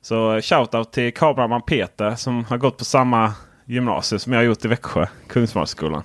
[0.00, 4.64] Så shoutout till kameraman Peter som har gått på samma gymnasium som jag har gjort
[4.64, 5.06] i Växjö.
[5.26, 6.02] Kungsmarksskolan.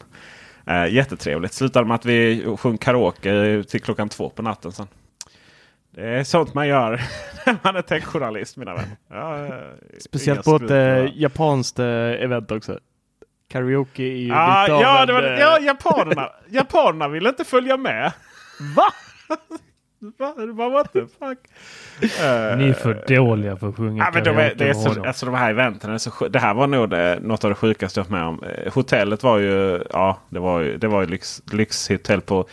[0.65, 1.53] Eh, jättetrevligt.
[1.53, 4.87] Slutade med att vi sjöng karaoke till klockan två på natten sen.
[5.97, 6.91] Det är sånt man gör
[7.45, 8.97] när man är techjournalist mina vänner.
[9.09, 9.47] Ja,
[9.99, 12.79] Speciellt på ett äh, japanskt äh, event också.
[13.49, 17.43] Karaoke är ju ah, lite ja, av det var, en, ja, japanerna, japanerna ville inte
[17.43, 18.13] följa med.
[18.75, 18.83] Va?
[19.99, 20.69] Va?
[20.69, 21.37] What the fuck?
[22.01, 25.25] Ni är för dåliga för att sjunga ja, men de, är, det är så, alltså,
[25.25, 28.03] de här eventen är så Det här var nog det, något av det sjukaste jag
[28.03, 28.43] varit med om.
[28.43, 32.45] Eh, Hotellet var ju, ja, det var ju, det var ju lyx, lyxhotell på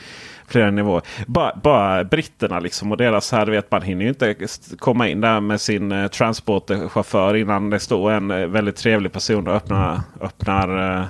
[0.47, 1.03] flera nivåer.
[1.27, 4.37] Bara, bara britterna liksom och deras här, vet man hinner ju inte
[4.79, 9.49] komma in där med sin eh, transporterchaufför innan det står en eh, väldigt trevlig person
[9.49, 11.07] och öppnar, öppnar eh,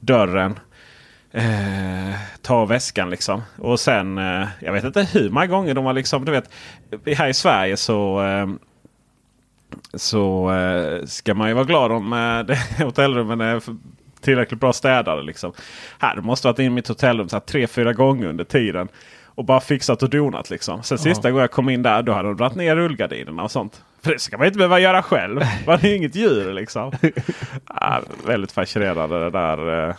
[0.00, 0.58] dörren.
[1.36, 3.42] Eh, ta väskan liksom.
[3.58, 6.50] Och sen, eh, jag vet inte hur många gånger de har liksom, du vet.
[7.16, 8.46] Här i Sverige så eh,
[9.94, 13.62] så eh, ska man ju vara glad om eh, hotellrummen är
[14.20, 15.22] tillräckligt bra städade.
[15.22, 15.52] Liksom.
[15.98, 18.88] Här måste jag varit in i mitt hotellrum så här, tre, fyra gånger under tiden.
[19.24, 20.82] Och bara fixat och donat liksom.
[20.82, 23.82] Sen sista gången jag kom in där då hade de dragit ner rullgardinerna och sånt.
[24.02, 25.40] För det ska man inte behöva göra själv.
[25.66, 26.92] Man är ju inget djur liksom.
[27.68, 29.96] ja, väldigt fascinerande det där.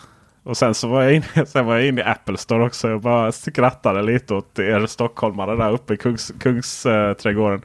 [0.47, 3.01] Och sen så var jag inne, sen var jag inne i Apple Store också och
[3.01, 7.61] bara skrattade lite åt er stockholmare där uppe i Kungs, Kungsträdgården.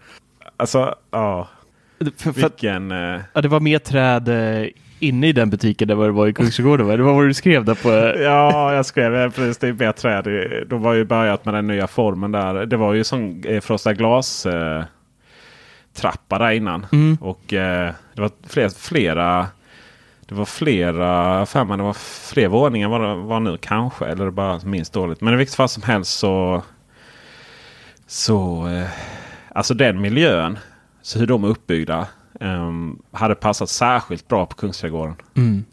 [0.56, 1.48] Alltså, ja.
[1.98, 2.90] För, för, att- Vilken...
[2.90, 4.68] eh, ja, det var mer träd eh,
[4.98, 6.86] inne i den butiken vad det var i Kungsträdgården.
[6.86, 8.18] Det var vad du skrev där på...
[8.22, 9.58] Ja, jag skrev precis.
[9.58, 10.24] Det är mer träd.
[10.68, 12.66] De var ju börjat med den nya formen där.
[12.66, 14.46] Det var ju som eh, frostad glas
[15.94, 16.86] trappa där innan.
[16.92, 17.16] Mm.
[17.20, 19.46] Och eh, det var flera, flera
[20.32, 21.92] det var flera, för mig det var
[22.32, 24.06] fler våningar vad det var nu kanske.
[24.06, 25.20] Eller bara minst dåligt.
[25.20, 26.62] Men i vilket fall som helst så...
[28.06, 28.68] Så...
[28.68, 28.88] Eh,
[29.54, 30.58] alltså den miljön.
[31.02, 32.06] Så hur de är uppbyggda.
[32.40, 35.14] ehm, hade passat särskilt bra på Kungsträdgården.
[35.34, 35.64] Mm.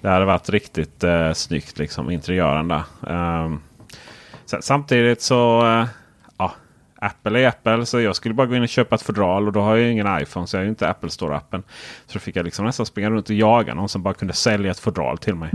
[0.00, 2.82] Det hade varit riktigt eh, snyggt liksom interiören där.
[4.46, 5.34] Sen, samtidigt så
[5.64, 5.86] ja,
[6.98, 7.86] Apple är Apple.
[7.86, 9.92] Så jag skulle bara gå in och köpa ett fodral och då har jag ju
[9.92, 11.62] ingen iPhone så jag har ju inte Apple Store-appen.
[12.06, 14.70] Så då fick jag liksom nästan springa runt och jaga någon som bara kunde sälja
[14.70, 15.50] ett fodral till mig.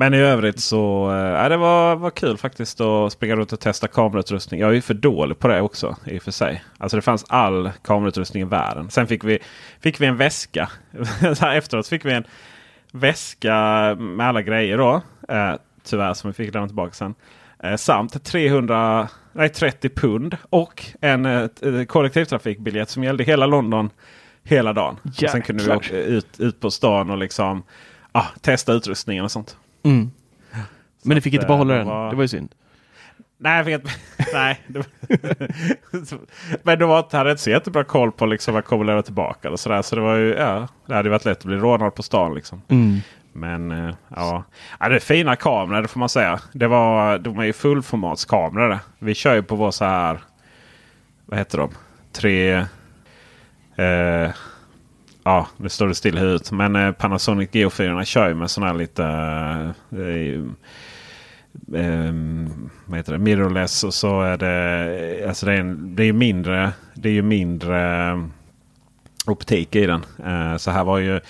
[0.00, 3.88] Men i övrigt så äh, det var, var kul faktiskt att springa runt och testa
[3.88, 4.60] kamerautrustning.
[4.60, 6.64] Jag är ju för dålig på det också i och för sig.
[6.78, 8.90] Alltså det fanns all kamerautrustning i världen.
[8.90, 9.38] Sen fick vi,
[9.80, 10.70] fick vi en väska.
[11.54, 12.24] Efteråt fick vi en
[12.92, 13.54] väska
[13.98, 15.02] med alla grejer då.
[15.28, 15.54] Eh,
[15.84, 17.14] tyvärr som vi fick lämna tillbaka sen.
[17.62, 19.08] Eh, samt 300,
[19.38, 23.90] nej, 30 pund och en eh, t- kollektivtrafikbiljett som gällde hela London
[24.44, 24.96] hela dagen.
[25.30, 27.62] Sen kunde vi åka ut, ut på stan och liksom
[28.12, 29.56] ah, testa utrustningen och sånt.
[29.82, 30.10] Mm.
[31.02, 31.86] Men ni fick att, inte behålla eh, den.
[31.86, 32.54] det var- Det var ju synd.
[33.40, 33.82] Nej, vet
[34.32, 34.60] Nej.
[36.62, 39.50] Men de var, hade inte så jättebra koll på liksom vad kommer lämna tillbaka.
[39.50, 39.82] Och sådär.
[39.82, 42.34] Så det var ju, ja, det hade varit lätt att bli rånad på stan.
[42.34, 42.62] Liksom.
[42.68, 42.98] Mm.
[43.38, 44.44] Men eh, ja.
[44.80, 46.40] ja, det är fina kameror det får man säga.
[46.52, 48.78] Det var, de är ju fullformatskameror.
[48.98, 50.18] Vi kör ju på vår så här.
[51.26, 51.70] Vad heter de?
[52.12, 52.64] Tre.
[53.76, 54.30] Eh,
[55.24, 56.50] ja, nu står det still ut.
[56.52, 59.04] Men eh, Panasonic Geo4 kör ju med sådana här lite.
[59.92, 60.40] Eh,
[61.80, 62.12] eh,
[62.84, 63.18] vad heter det?
[63.18, 65.28] Mirrorless och så är det.
[65.28, 66.72] Alltså det är, en, det är ju mindre.
[66.94, 68.18] Det är ju mindre eh,
[69.30, 70.04] optik i den.
[70.26, 71.20] Eh, så här var ju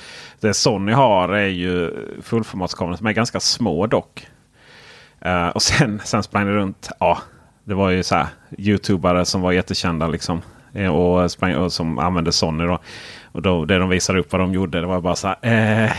[0.41, 1.91] det Sony har är ju
[2.23, 4.27] fullformatskameror som är ganska små dock.
[5.21, 6.91] Eh, och sen, sen sprang det runt.
[7.01, 7.19] Ja,
[7.65, 8.27] det var ju så här
[8.59, 10.43] Youtubare som var jättekända liksom.
[10.73, 12.79] Eh, och, sprang, och som använde Sony då.
[13.33, 15.37] Och då, det de visade upp vad de gjorde det var bara så här.
[15.43, 15.93] Eh,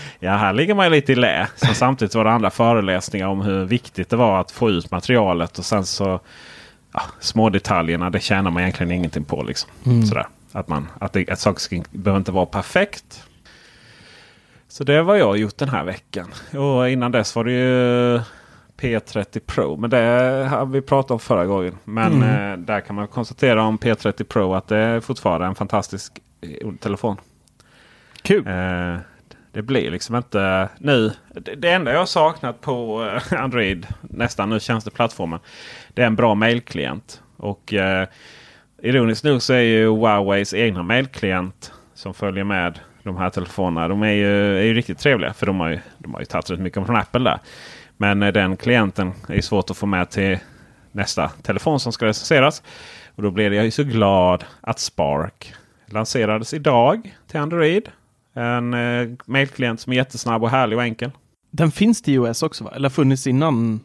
[0.20, 1.48] ja, här ligger man ju lite i lä.
[1.56, 5.58] Sen samtidigt var det andra föreläsningar om hur viktigt det var att få ut materialet.
[5.58, 6.20] Och sen så
[6.92, 9.42] ja, små detaljerna det tjänar man egentligen ingenting på.
[9.42, 9.70] Liksom.
[10.08, 10.26] Sådär.
[10.52, 13.24] Att, man, att, det, att saker ska- behöver inte vara perfekt.
[14.68, 16.30] Så det var jag gjort den här veckan.
[16.56, 18.20] Och innan dess var det ju
[18.76, 19.76] P30 Pro.
[19.76, 19.96] Men det
[20.50, 21.78] har vi pratat om förra gången.
[21.84, 26.12] Men eh, där kan man konstatera om P30 Pro att det är fortfarande en fantastisk
[26.40, 27.16] eh, telefon.
[28.22, 28.46] Kul.
[28.46, 28.96] Eh,
[29.52, 31.12] det blir liksom inte nu.
[31.34, 35.40] Det, det enda jag saknat på eh, Android, nästan nu tjänsteplattformen.
[35.94, 37.22] Det är en bra mailklient.
[37.36, 38.08] Och eh,
[38.82, 43.88] ironiskt nog så är ju Huaweis egna mailklient som följer med de här telefonerna.
[43.88, 45.32] De är ju, är ju riktigt trevliga.
[45.32, 47.38] För de har ju, de har ju tagit rätt mycket från Apple där.
[47.96, 50.38] Men eh, den klienten är svårt att få med till
[50.92, 52.62] nästa telefon som ska recenseras.
[53.14, 55.54] Och då blev jag ju så glad att Spark
[55.86, 57.88] lanserades idag till Android.
[58.34, 61.10] En eh, mailklient som är jättesnabb och härlig och enkel.
[61.50, 62.72] Den finns till iOS också va?
[62.74, 63.80] Eller funnits innan?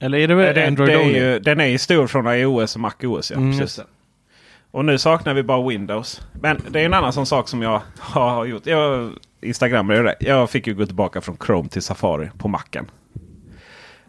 [0.00, 2.74] Eller är det väl det, Android det är ju, den är ju stor från iOS
[2.74, 3.30] och MacOS.
[3.30, 3.80] Ja, Mm, precis.
[4.74, 6.20] Och nu saknar vi bara Windows.
[6.32, 8.66] Men det är en annan sån sak som jag har gjort.
[8.66, 10.14] Jag, Instagram är det.
[10.20, 12.90] Jag fick ju gå tillbaka från Chrome till Safari på Macen.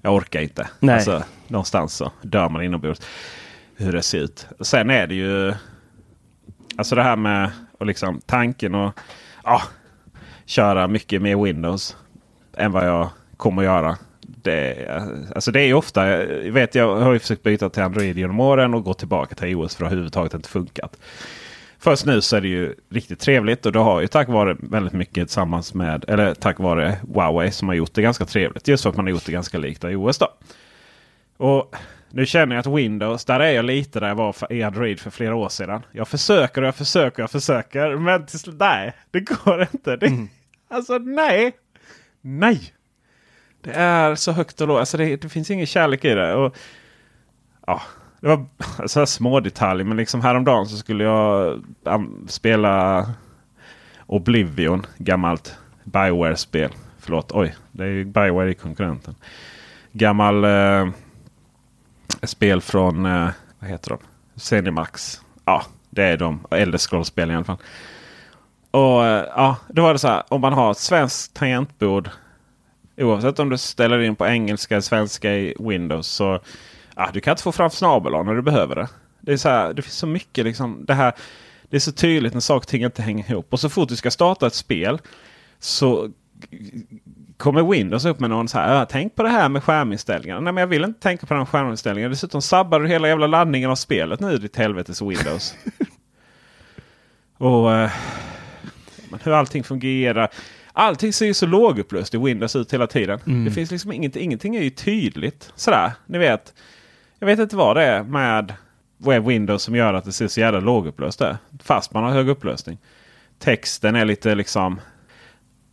[0.01, 0.67] Jag orkar inte.
[0.79, 0.95] Nej.
[0.95, 3.01] Alltså, någonstans så dör man inombords.
[3.75, 4.47] Hur det ser ut.
[4.59, 5.53] Sen är det ju...
[6.77, 8.99] Alltså det här med och liksom tanken och
[9.43, 9.61] ja,
[10.45, 11.97] köra mycket mer Windows
[12.57, 13.97] än vad jag kommer att göra.
[14.45, 14.87] Det,
[15.35, 18.73] alltså det är ofta, jag vet jag har ju försökt byta till Android genom åren
[18.73, 20.97] och gå tillbaka till iOS för det har överhuvudtaget inte funkat.
[21.79, 24.93] Först nu så är det ju riktigt trevligt och det har ju tack vare väldigt
[24.93, 28.67] mycket tillsammans med, eller tack vare Huawei som har gjort det ganska trevligt.
[28.67, 30.27] Just för att man har gjort det ganska likt iOS då.
[31.37, 31.75] Och
[32.09, 34.99] nu känner jag att Windows, där är jag lite där jag var för, i Android
[34.99, 35.81] för flera år sedan.
[35.91, 37.97] Jag försöker och jag försöker och jag försöker.
[37.97, 39.95] Men till slut, nej, det går inte.
[39.95, 40.27] Det,
[40.67, 41.51] Alltså nej.
[42.21, 42.74] Nej.
[43.65, 44.79] Det är så högt och lågt.
[44.79, 46.33] Alltså det, det finns ingen kärlek i det.
[46.33, 46.55] Och,
[47.67, 47.81] ja,
[48.19, 48.45] det var
[48.87, 49.85] så här små detaljer.
[49.85, 51.61] Men liksom häromdagen så skulle jag
[52.27, 53.05] spela
[54.05, 54.85] Oblivion.
[54.97, 56.71] Gammalt Bioware-spel.
[56.99, 57.55] Förlåt, oj.
[57.71, 59.15] Det är ju Bioware i konkurrenten.
[59.91, 60.87] Gammal eh,
[62.23, 63.97] spel från, eh, vad heter de?
[64.39, 65.21] Zenimax.
[65.45, 66.47] Ja, det är de.
[66.51, 67.57] Elder Scrolls-spel i alla fall.
[68.71, 70.23] Och eh, ja, då var det så här.
[70.27, 72.09] Om man har ett svenskt tangentbord.
[72.97, 76.07] Oavsett om du ställer in på engelska eller svenska i Windows.
[76.07, 76.39] Så
[76.95, 78.87] ja, du kan inte få fram snabel när du behöver det.
[79.21, 80.85] Det är så här, det finns så mycket liksom.
[80.85, 81.13] Det, här,
[81.69, 83.53] det är så tydligt när saker och ting inte hänger ihop.
[83.53, 84.99] Och så fort du ska starta ett spel.
[85.59, 86.09] Så
[87.37, 88.75] kommer Windows upp med någon så här.
[88.75, 90.41] "Ja, Tänk på det här med skärminställningarna.
[90.41, 92.11] Nej men jag vill inte tänka på den skärminställningen.
[92.11, 95.55] Dessutom sabbar du hela jävla laddningen av spelet nu ditt helvetes Windows.
[97.37, 97.91] och eh,
[99.23, 100.29] hur allting fungerar.
[100.77, 103.45] Allting ser ju så lågupplöst i Windows ut hela tiden.
[103.45, 105.51] Det finns liksom ingenting, ingenting är ju tydligt.
[105.55, 106.53] Sådär, ni vet.
[107.19, 108.53] Jag vet inte vad det är med
[109.25, 111.37] Windows som gör att det ser så jävla lågupplöst där.
[111.63, 112.77] Fast man har hög upplösning.
[113.39, 114.81] Texten är lite liksom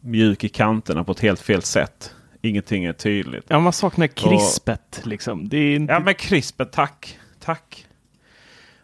[0.01, 2.15] mjuk i kanterna på ett helt fel sätt.
[2.43, 3.45] Ingenting är tydligt.
[3.49, 5.49] Ja, man saknar krispet liksom.
[5.49, 5.93] Det är inte...
[5.93, 7.19] Ja men krispet, tack.
[7.41, 7.87] Tack.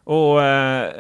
[0.05, 0.43] Och...
[0.43, 0.93] Eh,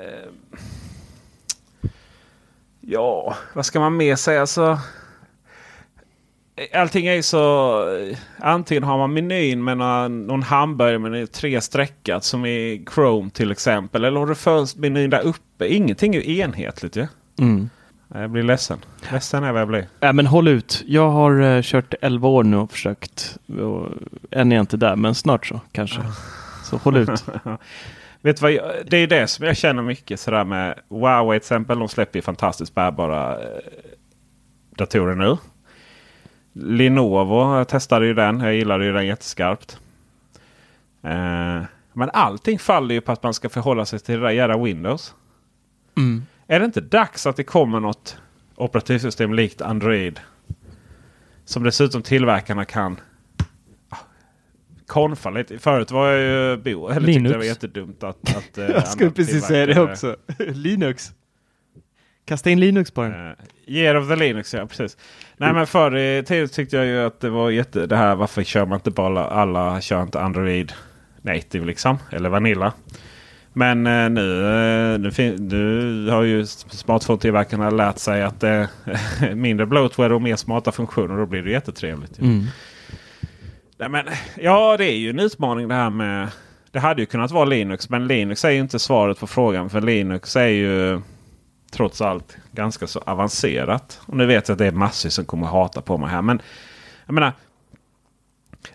[2.81, 4.47] ja, vad ska man mer säga?
[4.47, 4.79] Så,
[6.75, 7.85] allting är så...
[8.39, 14.05] Antingen har man menyn med någon, någon hamburgermeny, tre streckat som i Chrome till exempel.
[14.05, 15.69] Eller har du följt menyn där uppe.
[15.69, 17.07] Ingenting är ju enhetligt ju.
[17.39, 17.71] Mm.
[18.09, 18.21] Ja.
[18.21, 18.79] Jag blir ledsen.
[19.13, 19.87] Ledsen är vad jag blir.
[20.01, 20.83] Ja, men håll ut.
[20.87, 23.39] Jag har uh, kört 11 år nu och försökt.
[23.47, 23.89] Och
[24.31, 26.01] än är jag inte där, men snart så kanske.
[26.65, 27.25] Så håll ut.
[28.21, 31.79] Vet vad, jag, det är det som jag känner mycket sådär med Huawei till exempel.
[31.79, 33.49] De släpper ju fantastiskt bärbara eh,
[34.77, 35.37] datorer nu.
[36.53, 38.41] Lenovo, jag testade ju den.
[38.41, 39.79] Jag gillade ju den jätteskarpt.
[41.03, 44.59] Eh, men allting faller ju på att man ska förhålla sig till det där jävla
[44.59, 45.15] Windows.
[45.97, 46.23] Mm.
[46.47, 48.19] Är det inte dags att det kommer något
[48.57, 50.21] operativsystem likt Android?
[51.45, 53.01] Som dessutom tillverkarna kan
[53.89, 53.97] ah,
[54.87, 55.59] konfa lite.
[55.59, 57.33] Förut var jag ju bo, eller tyckte Linux.
[57.33, 58.37] det var jättedumt att...
[58.37, 60.17] att eh, Jag skulle precis säga det också.
[60.39, 61.13] Linux.
[62.25, 63.37] Kasta in Linux på den.
[63.69, 64.97] Eh, Year of the Linux, ja precis.
[65.37, 67.87] Nej men förr i tiden tyckte jag ju att det var jätte...
[67.87, 70.73] Det här varför kör man inte bara alla, kör inte Android
[71.23, 71.99] native liksom.
[72.13, 72.73] Eller Vanilla.
[73.53, 74.47] Men eh, nu,
[74.95, 80.37] eh, nu, nu har ju smartphone-tillverkarna lärt sig att det är mindre bloatware och mer
[80.37, 81.17] smarta funktioner.
[81.17, 82.19] Då blir det jättetrevligt.
[82.19, 82.45] Mm.
[83.79, 84.05] Nej, men,
[84.37, 86.29] ja, det är ju en utmaning det här med...
[86.71, 89.71] Det hade ju kunnat vara Linux, men Linux är ju inte svaret på frågan.
[89.71, 91.01] För Linux är ju
[91.71, 94.01] trots allt ganska så avancerat.
[94.07, 96.23] Och nu vet jag att det är massor som kommer hata på mig här.
[96.23, 96.43] Men
[97.07, 97.33] jag menar,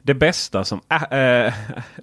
[0.02, 1.54] det bästa som äh, äh,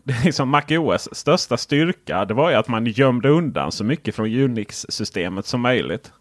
[0.25, 5.47] liksom MacOS största styrka det var ju att man gömde undan så mycket från Unix-systemet
[5.47, 6.13] som möjligt.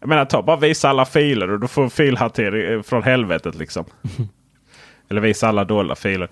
[0.00, 3.84] Jag menar, ta bara visa alla filer och du får filhantering eh, från helvetet liksom.
[5.08, 6.28] Eller visa alla dolda filer.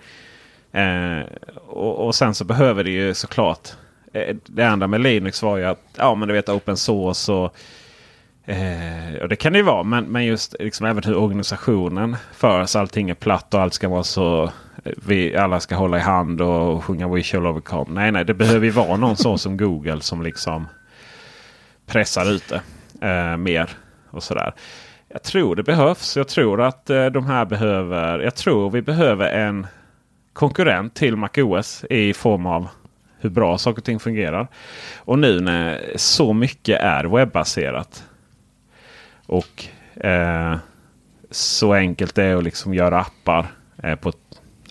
[0.72, 1.26] Eh,
[1.66, 3.68] och, och sen så behöver det ju såklart.
[4.12, 7.56] Eh, det andra med Linux var ju att ja men du vet open source och
[8.50, 12.76] Eh, och det kan det ju vara, men, men just liksom även hur organisationen förs.
[12.76, 14.44] Allting är platt och allt ska vara så...
[14.84, 17.90] Eh, vi alla ska hålla i hand och sjunga We shall overcome.
[17.90, 20.68] Nej, nej, det behöver ju vara någon så som Google som liksom
[21.86, 22.62] pressar ut det
[23.08, 23.70] eh, mer.
[24.10, 24.52] och sådär.
[25.08, 26.16] Jag tror det behövs.
[26.16, 28.18] Jag tror att eh, de här behöver...
[28.18, 29.66] Jag tror vi behöver en
[30.32, 32.68] konkurrent till MacOS i form av
[33.20, 34.48] hur bra saker och ting fungerar.
[34.98, 38.04] Och nu när så mycket är webbaserat
[39.26, 39.64] och
[40.04, 40.56] eh,
[41.30, 43.46] så enkelt det är att liksom göra appar.
[43.82, 44.12] Eh, på,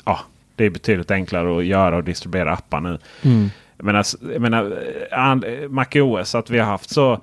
[0.05, 0.19] ja,
[0.55, 2.99] det är betydligt enklare att göra och distribuera appar nu.
[3.21, 3.49] Mm.
[3.77, 7.21] Jag menar, jag menar and, MacOS, att vi har haft så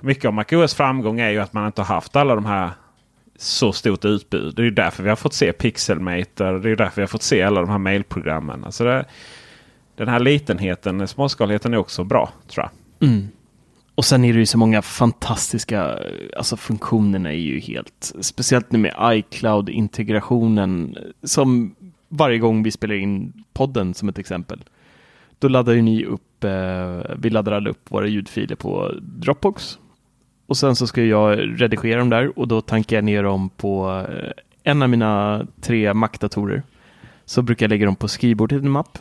[0.00, 2.70] mycket av MacOS framgång är ju att man inte har haft alla de här
[3.38, 4.54] så stort utbud.
[4.54, 6.58] Det är därför vi har fått se Pixelmator.
[6.58, 8.64] Det är därför vi har fått se alla de här mailprogrammen.
[8.64, 9.04] Alltså det,
[9.96, 13.08] den här litenheten, småskaligheten är också bra tror jag.
[13.08, 13.28] Mm.
[13.94, 15.98] Och sen är det ju så många fantastiska,
[16.36, 21.74] alltså funktionerna är ju helt, speciellt nu med iCloud-integrationen som
[22.08, 24.64] varje gång vi spelar in podden som ett exempel.
[25.38, 29.78] Då laddar ju ni upp, eh, vi laddar alla upp våra ljudfiler på Dropbox.
[30.46, 34.04] Och sen så ska jag redigera dem där och då tankar jag ner dem på
[34.08, 34.30] eh,
[34.62, 36.62] en av mina tre Mac-datorer.
[37.24, 38.98] Så brukar jag lägga dem på skrivbordet i en mapp.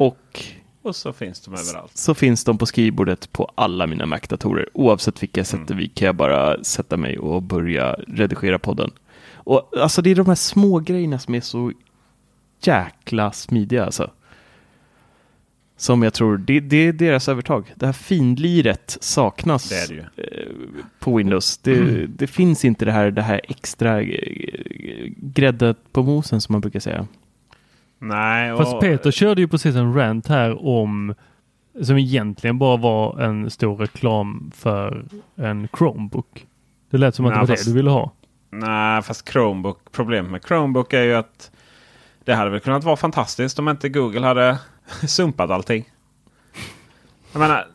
[0.00, 0.44] Och
[0.82, 1.96] Och så finns de överallt.
[1.96, 4.68] så finns de på skrivbordet på alla mina Mac-datorer.
[4.74, 8.90] Oavsett vilka jag sätter vid kan jag bara sätta mig och börja redigera podden.
[9.34, 11.72] Och alltså det är de här små grejerna som är så
[12.60, 14.10] jäkla smidiga alltså.
[15.76, 17.72] Som jag tror, det, det är deras övertag.
[17.74, 20.48] Det här finliret saknas Det det eh,
[20.98, 21.58] på Windows.
[21.58, 26.60] Det, det finns inte det här, det här extra eh, gräddet på mosen som man
[26.60, 27.06] brukar säga.
[28.02, 31.14] Nej, och, Fast Peter körde ju precis en rant här om
[31.82, 35.04] som egentligen bara var en stor reklam för
[35.36, 36.46] en Chromebook.
[36.90, 38.12] Det lät som att Nej, det var fast- det du ville ha.
[38.50, 41.50] Nej, fast Chromebook, problemet med Chromebook är ju att
[42.24, 44.58] det hade väl kunnat vara fantastiskt om inte Google hade
[45.08, 45.90] sumpat allting.
[47.32, 47.66] Jag menar,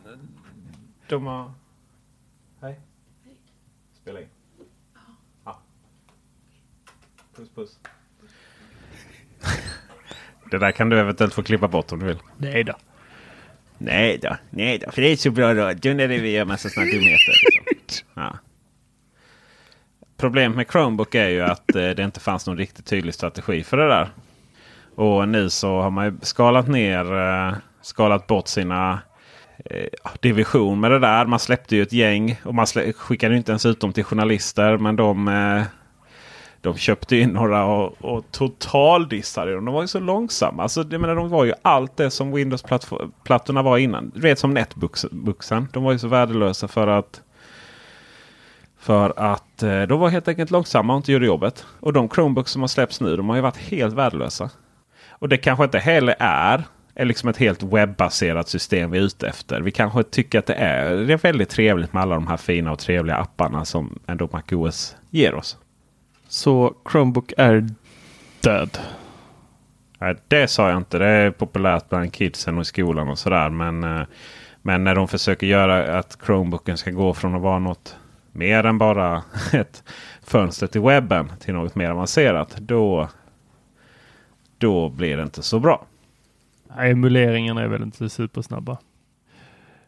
[1.09, 1.51] de har...
[2.61, 2.79] Hej.
[4.01, 4.27] Spela in.
[5.45, 5.59] Ja.
[7.35, 7.79] Puss puss.
[10.51, 12.19] Det där kan du eventuellt få klippa bort om du vill.
[12.37, 12.73] Nej då.
[13.77, 14.91] Nej då, nej då.
[14.91, 17.33] För det är så bra radio när vi gör massa sådana dumheter.
[17.67, 18.07] Liksom.
[18.13, 18.37] Ja.
[20.17, 23.77] Problemet med Chromebook är ju att eh, det inte fanns någon riktigt tydlig strategi för
[23.77, 24.09] det där.
[24.95, 28.99] Och nu så har man ju skalat ner, eh, skalat bort sina
[29.65, 29.87] eh,
[30.19, 31.25] division med det där.
[31.25, 32.65] Man släppte ju ett gäng och man
[32.95, 34.77] skickade inte ens ut dem till journalister.
[34.77, 35.63] Men de, eh,
[36.65, 39.65] de köpte in några och, och totaldissade dem.
[39.65, 40.63] De var ju så långsamma.
[40.63, 44.11] Alltså, jag menar, de var ju allt det som Windows-plattorna var innan.
[44.15, 45.67] Du vet som Netbooksen.
[45.73, 47.21] De var ju så värdelösa för att
[48.85, 51.65] för att eh, de var helt enkelt långsamma och inte gjorde jobbet.
[51.79, 54.49] Och de Chromebooks som har släppts nu de har ju varit helt värdelösa.
[55.09, 56.63] Och det kanske inte heller är,
[56.95, 59.61] är liksom ett helt webbaserat system vi är ute efter.
[59.61, 62.71] Vi kanske tycker att det är, det är väldigt trevligt med alla de här fina
[62.71, 65.57] och trevliga apparna som ändå MacOS ger oss.
[66.27, 67.69] Så Chromebook är
[68.41, 68.77] död.
[69.99, 70.97] Nej, det sa jag inte.
[70.97, 73.49] Det är populärt bland kidsen och i skolan och sådär.
[73.49, 74.07] Men, eh,
[74.61, 77.97] men när de försöker göra att Chromebooken ska gå från att vara något
[78.31, 79.23] mer än bara
[79.53, 79.83] ett
[80.23, 82.55] fönster till webben till något mer avancerat.
[82.57, 83.09] Då,
[84.57, 85.85] då blir det inte så bra.
[86.75, 88.77] Nej, Emuleringarna är väl inte supersnabba.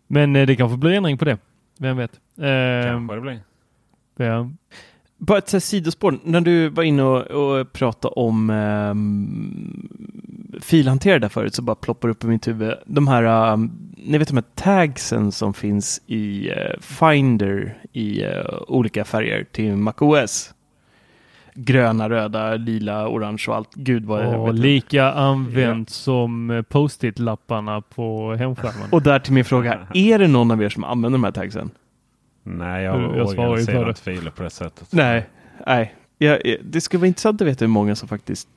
[0.08, 1.38] Men eh, det kanske blir ändring på det.
[1.80, 2.12] Vem vet?
[2.84, 3.40] Kanske det blir.
[4.16, 4.50] ja.
[5.18, 9.90] Bara ett sidospår, när du var inne och, och pratade om um,
[10.62, 14.28] filhanterare där förut så bara ploppar upp i mitt huvud de här, um, ni vet
[14.28, 18.32] de här tagsen som finns i eh, Finder i eh,
[18.68, 20.54] olika färger till MacOS.
[21.54, 23.74] Gröna, röda, lila, orange och allt.
[23.74, 28.90] Gud vad jag Och vet lika använt som eh, post-it-lapparna på hemskärmen.
[28.92, 31.70] Och där till min fråga, är det någon av er som använder de här tagsen?
[32.50, 33.94] Nej, jag har Jag svarar ju det.
[33.96, 34.88] filer på det sättet.
[34.92, 35.26] Nej,
[35.68, 35.96] nej.
[36.18, 38.48] Ja, eh, det skulle vara intressant att veta hur många som faktiskt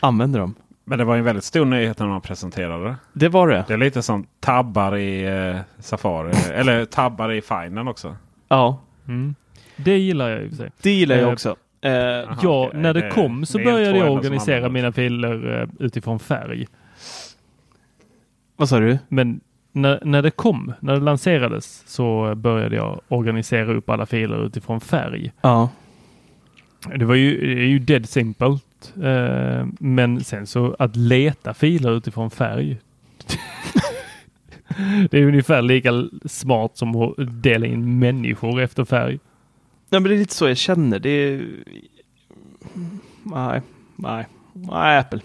[0.00, 0.54] använder dem.
[0.84, 2.96] Men det var en väldigt stor nyhet när man presenterade det.
[3.12, 3.64] Det var det.
[3.68, 6.32] Det är lite som tabbar i eh, Safari.
[6.54, 8.16] eller tabbar i Finen också.
[8.48, 9.34] Ja, Mm.
[9.76, 10.70] Det gillar jag i och för sig.
[10.82, 11.56] det gillar jag Eh, också.
[11.80, 12.80] Eh, Aha, ja, okej.
[12.80, 16.66] när det Det kom så mer började jag organisera mina filer eh, utifrån färg.
[18.56, 18.98] vad sa du?
[19.08, 19.40] Men
[19.76, 24.80] när, när det kom, när det lanserades, så började jag organisera upp alla filer utifrån
[24.80, 25.32] färg.
[25.40, 25.68] Ja.
[26.96, 28.58] Det var ju, det är ju dead simple.
[29.02, 32.78] Eh, men sen så att leta filer utifrån färg.
[35.10, 39.18] det är ungefär lika smart som att dela in människor efter färg.
[39.88, 40.98] Nej, men det är lite så jag känner.
[40.98, 41.46] Det är...
[43.22, 43.60] Nej,
[43.96, 45.20] nej, nej, Apple.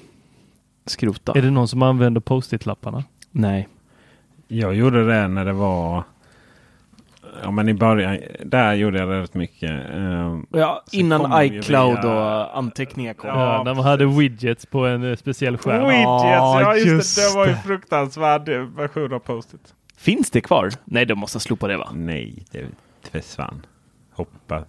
[0.86, 1.32] Skrota.
[1.36, 3.04] Är det någon som använder post-it-lapparna?
[3.32, 3.68] Nej.
[4.54, 6.04] Jag gjorde det när det var...
[7.44, 9.70] Ja men i början, där gjorde jag rätt mycket.
[9.72, 13.30] Eh, Ja, Sen innan iCloud via- och anteckningar kom.
[13.30, 15.84] Ja, Ja, när man hade widgets på en eh, speciell skärm.
[15.88, 17.30] Widgets, ja Ja, just, just det.
[17.30, 17.60] Det var ju det.
[17.66, 19.74] fruktansvärd version av Post-it.
[19.98, 20.70] Finns det kvar?
[20.86, 21.90] Nej, de måste slopa det va?
[21.94, 22.66] Nej, det
[23.12, 23.66] försvann.
[24.14, 24.64] Hoppas,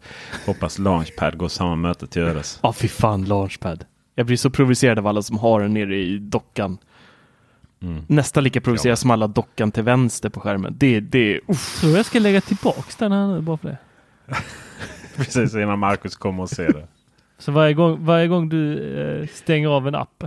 [0.47, 2.59] hoppas Launchpad går samma möte till ödes.
[2.63, 3.85] Ja, fy fan, Launchpad.
[4.15, 6.79] Jag blir så provocerad av alla som har den nere i dockan.
[7.83, 8.03] Mm.
[8.07, 8.97] Nästan lika provocerad Ja.
[8.97, 10.75] som alla dockan till vänster på skärmen.
[10.79, 11.81] Det, det, uff.
[11.81, 13.79] Tror jag ska lägga tillbaks den här nu bara för det.
[15.17, 16.87] Precis innan Marcus kommer och ser det.
[17.39, 20.25] Så varje gång, varje gång du eh, stänger av en app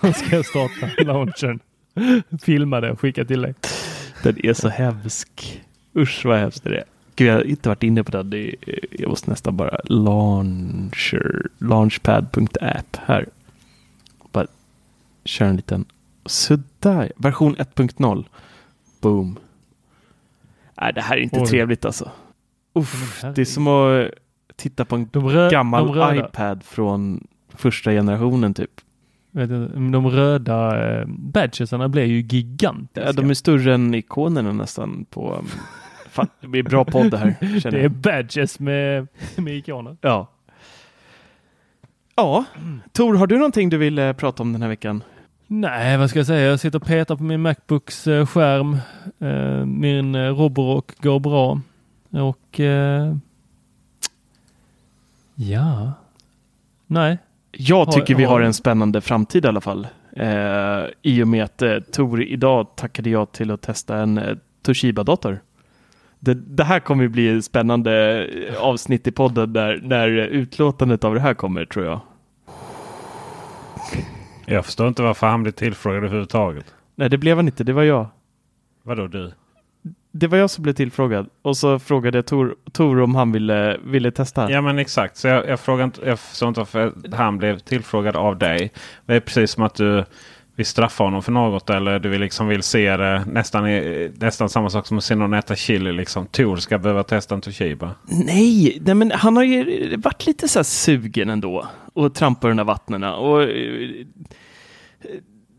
[0.00, 1.60] så ska jag starta launchen.
[2.42, 3.54] Filma det och skicka till dig.
[4.22, 5.62] Den är så hemsk.
[5.96, 6.84] Usch vad hemskt det är.
[7.16, 8.22] Gud, jag har inte varit inne på.
[8.22, 8.54] Det är,
[8.90, 13.26] jag måste nästan bara launcher, launchpad.app här.
[14.32, 14.46] Bara
[15.24, 15.84] köra en liten.
[16.26, 18.24] Sådär, version 1.0.
[19.00, 19.38] Boom.
[20.80, 21.46] Nej, det här är inte Oj.
[21.46, 22.10] trevligt alltså.
[22.74, 24.10] Uff, det är som att
[24.56, 28.70] titta på en rö- gammal iPad från första generationen typ.
[29.92, 33.06] de röda eh, badgesarna blir ju gigantiska.
[33.06, 35.34] Ja, de är större än ikonerna nästan på...
[35.34, 35.46] um,
[36.10, 37.36] Fan, det blir bra podd det här.
[37.70, 37.90] Det är jag.
[37.90, 39.96] badges med, med ikoner.
[40.00, 40.28] Ja.
[42.16, 42.44] Ja,
[42.92, 45.02] Tor, har du någonting du vill eh, prata om den här veckan?
[45.54, 46.50] Nej, vad ska jag säga?
[46.50, 48.76] Jag sitter och petar på min Macbooks eh, skärm.
[49.18, 51.60] Eh, min eh, Roborock går bra.
[52.10, 52.60] Och
[55.34, 55.92] ja,
[56.86, 57.18] nej.
[57.52, 59.86] Jag tycker vi har en spännande framtid i alla fall.
[60.16, 64.36] Eh, I och med att eh, Tor idag tackade jag till att testa en eh,
[64.62, 65.40] Toshiba-dator.
[66.18, 68.26] Det, det här kommer bli ett spännande
[68.58, 72.00] avsnitt i podden där, när utlåtandet av det här kommer tror jag.
[74.46, 76.74] Jag förstår inte varför han blir tillfrågad överhuvudtaget.
[76.94, 77.64] Nej, det blev han inte.
[77.64, 78.06] Det var jag.
[78.82, 79.32] Vadå du?
[80.12, 83.76] Det var jag som blev tillfrågad och så frågade jag Tor, Tor om han ville,
[83.84, 84.50] ville testa.
[84.50, 85.16] Ja men exakt.
[85.16, 88.72] Så jag, jag, frågar inte, jag förstår inte varför han blev tillfrågad av dig.
[89.06, 90.04] Det är precis som att du
[90.56, 91.70] vill straffa honom för något.
[91.70, 93.64] Eller du vill liksom vill se det nästan,
[94.14, 95.92] nästan samma sak som att se någon äta chili.
[95.92, 96.26] Liksom.
[96.26, 97.90] Tor ska behöva testa en Toshiba.
[98.02, 102.58] Nej, nej, men han har ju varit lite så här sugen ändå och trampa de
[102.58, 103.16] här vattnena.
[103.16, 104.06] Och, eh,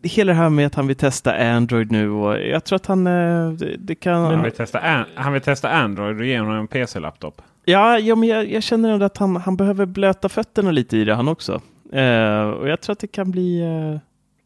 [0.04, 3.08] hela det här med att han vill testa Android nu och jag tror att han,
[3.08, 4.24] eh, det, det kan...
[4.24, 7.42] Han, vill testa, an, han vill testa Android och ge honom en PC-laptop.
[7.66, 11.06] Ja, ja men jag, jag känner ändå att han, han behöver blöta fötterna lite i
[11.06, 11.62] det han också.
[11.92, 14.00] Eh, och jag tror att det kan bli, eh,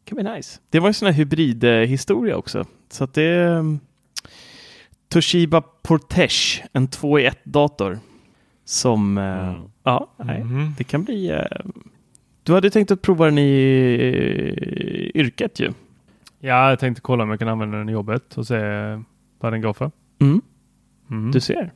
[0.04, 0.60] kan bli nice.
[0.70, 2.64] Det var en sån här hybridhistoria också.
[2.90, 3.80] Så att det är um,
[5.08, 7.98] Toshiba Portage, en 2 i 1 dator.
[8.68, 9.60] Som, eh, Mm.
[9.82, 10.74] ja, nej, Mhm.
[10.78, 11.30] det kan bli...
[11.30, 11.44] Eh,
[12.42, 15.72] du hade tänkt att prova den i yrket ju.
[16.40, 18.58] Ja, jag tänkte kolla om jag kan använda den i jobbet och se
[19.40, 19.90] vad den går för.
[20.20, 20.40] Mm,
[21.10, 21.30] Mm.
[21.30, 21.72] Du ser.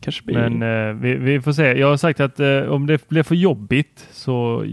[0.00, 0.34] Kanske blir...
[0.48, 1.78] Men eh, vi, vi får se.
[1.78, 4.64] Jag har sagt att eh, om det blir för jobbigt så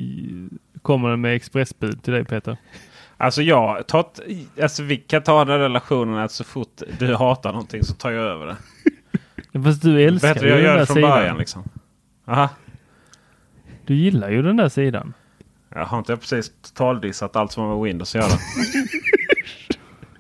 [0.82, 2.58] kommer den med expressbud till dig Peter.
[3.18, 4.06] Alltså jag tar,
[4.62, 8.24] alltså vi kan ta den relationen att så fort du hatar någonting så tar jag
[8.26, 8.58] över det.
[9.64, 11.10] Fast du älskar Bättre ju jag den gör där det från sidan.
[11.12, 11.64] början liksom.
[12.28, 12.50] Aha.
[13.86, 15.14] Du gillar ju den där sidan.
[15.70, 18.32] Jag har inte precis totaldissat allt som har med Windows att göra.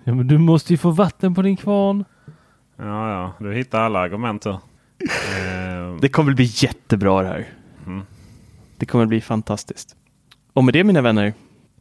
[0.03, 2.05] Ja, men du måste ju få vatten på din kvarn.
[2.77, 3.34] ja, ja.
[3.39, 4.51] Du hittar alla argument här.
[5.01, 7.47] Eh, Det kommer bli jättebra det här.
[7.86, 8.01] Mm.
[8.77, 9.95] Det kommer bli fantastiskt.
[10.53, 11.34] Och med det mina vänner,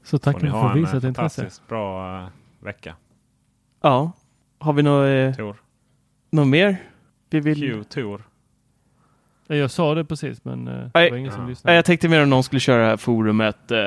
[0.04, 1.40] Så tack får för ni att ha du en visat eh, intresse.
[1.42, 2.28] fantastiskt bra eh,
[2.64, 2.94] vecka.
[3.82, 4.12] ja,
[4.58, 5.56] har vi något, eh, Tor.
[6.30, 6.76] något mer
[7.30, 7.60] vi vill?
[7.60, 8.22] Q, Tor.
[9.46, 11.76] Ja, Jag sa det precis men eh, det var ingen som lyssnade.
[11.76, 13.78] jag tänkte mer om någon skulle köra det här forumet eh,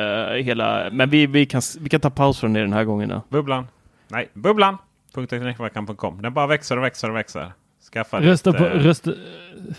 [0.44, 3.22] hela, men vi, vi, kan, vi kan ta paus från det den här gången då.
[3.30, 3.68] Bubblan.
[4.08, 4.78] Nej, bubblan.
[5.16, 6.22] Teknikveckan.com.
[6.22, 7.52] Den bara växer och växer och växer.
[7.94, 9.12] Skaffa Rösta ditt, på, eh, rösta,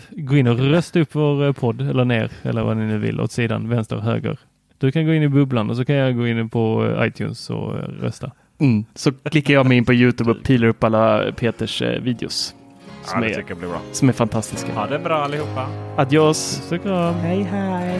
[0.09, 3.21] gå in och rösta upp vår eh, podd eller ner eller vad ni nu vill
[3.21, 4.39] åt sidan vänster och höger.
[4.77, 7.73] Du kan gå in i bubblan och så kan jag gå in på iTunes och
[8.01, 8.31] rösta.
[8.59, 8.85] Mm.
[8.95, 12.55] Så klickar jag mig in på Youtube och pilar upp alla Peters videos.
[13.05, 13.79] Ja, Som, det är, tycker jag blir bra.
[13.91, 14.73] som är fantastiska.
[14.73, 15.67] Ha det bra allihopa.
[15.97, 16.61] Adios!
[16.69, 17.13] Så kram!
[17.13, 17.99] Hej hej!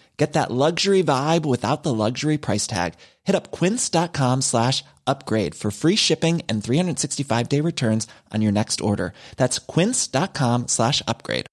[0.21, 2.93] Get that luxury vibe without the luxury price tag.
[3.23, 8.81] Hit up quince.com slash upgrade for free shipping and 365 day returns on your next
[8.81, 9.13] order.
[9.37, 11.47] That's quince.com slash upgrade.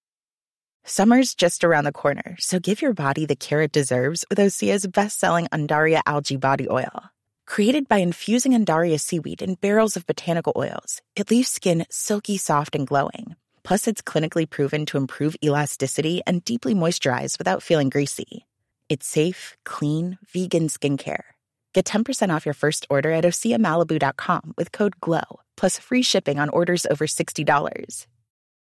[0.84, 4.86] Summer's just around the corner, so give your body the care it deserves with Osea's
[4.86, 7.04] best-selling Undaria algae body oil.
[7.46, 12.74] Created by infusing Undaria seaweed in barrels of botanical oils, it leaves skin silky soft
[12.74, 13.34] and glowing.
[13.64, 18.44] Plus, it's clinically proven to improve elasticity and deeply moisturize without feeling greasy.
[18.88, 21.24] It's safe, clean, vegan skincare.
[21.74, 26.48] Get 10% off your first order at OseaMalibu.com with code GLOW, plus free shipping on
[26.48, 28.06] orders over $60.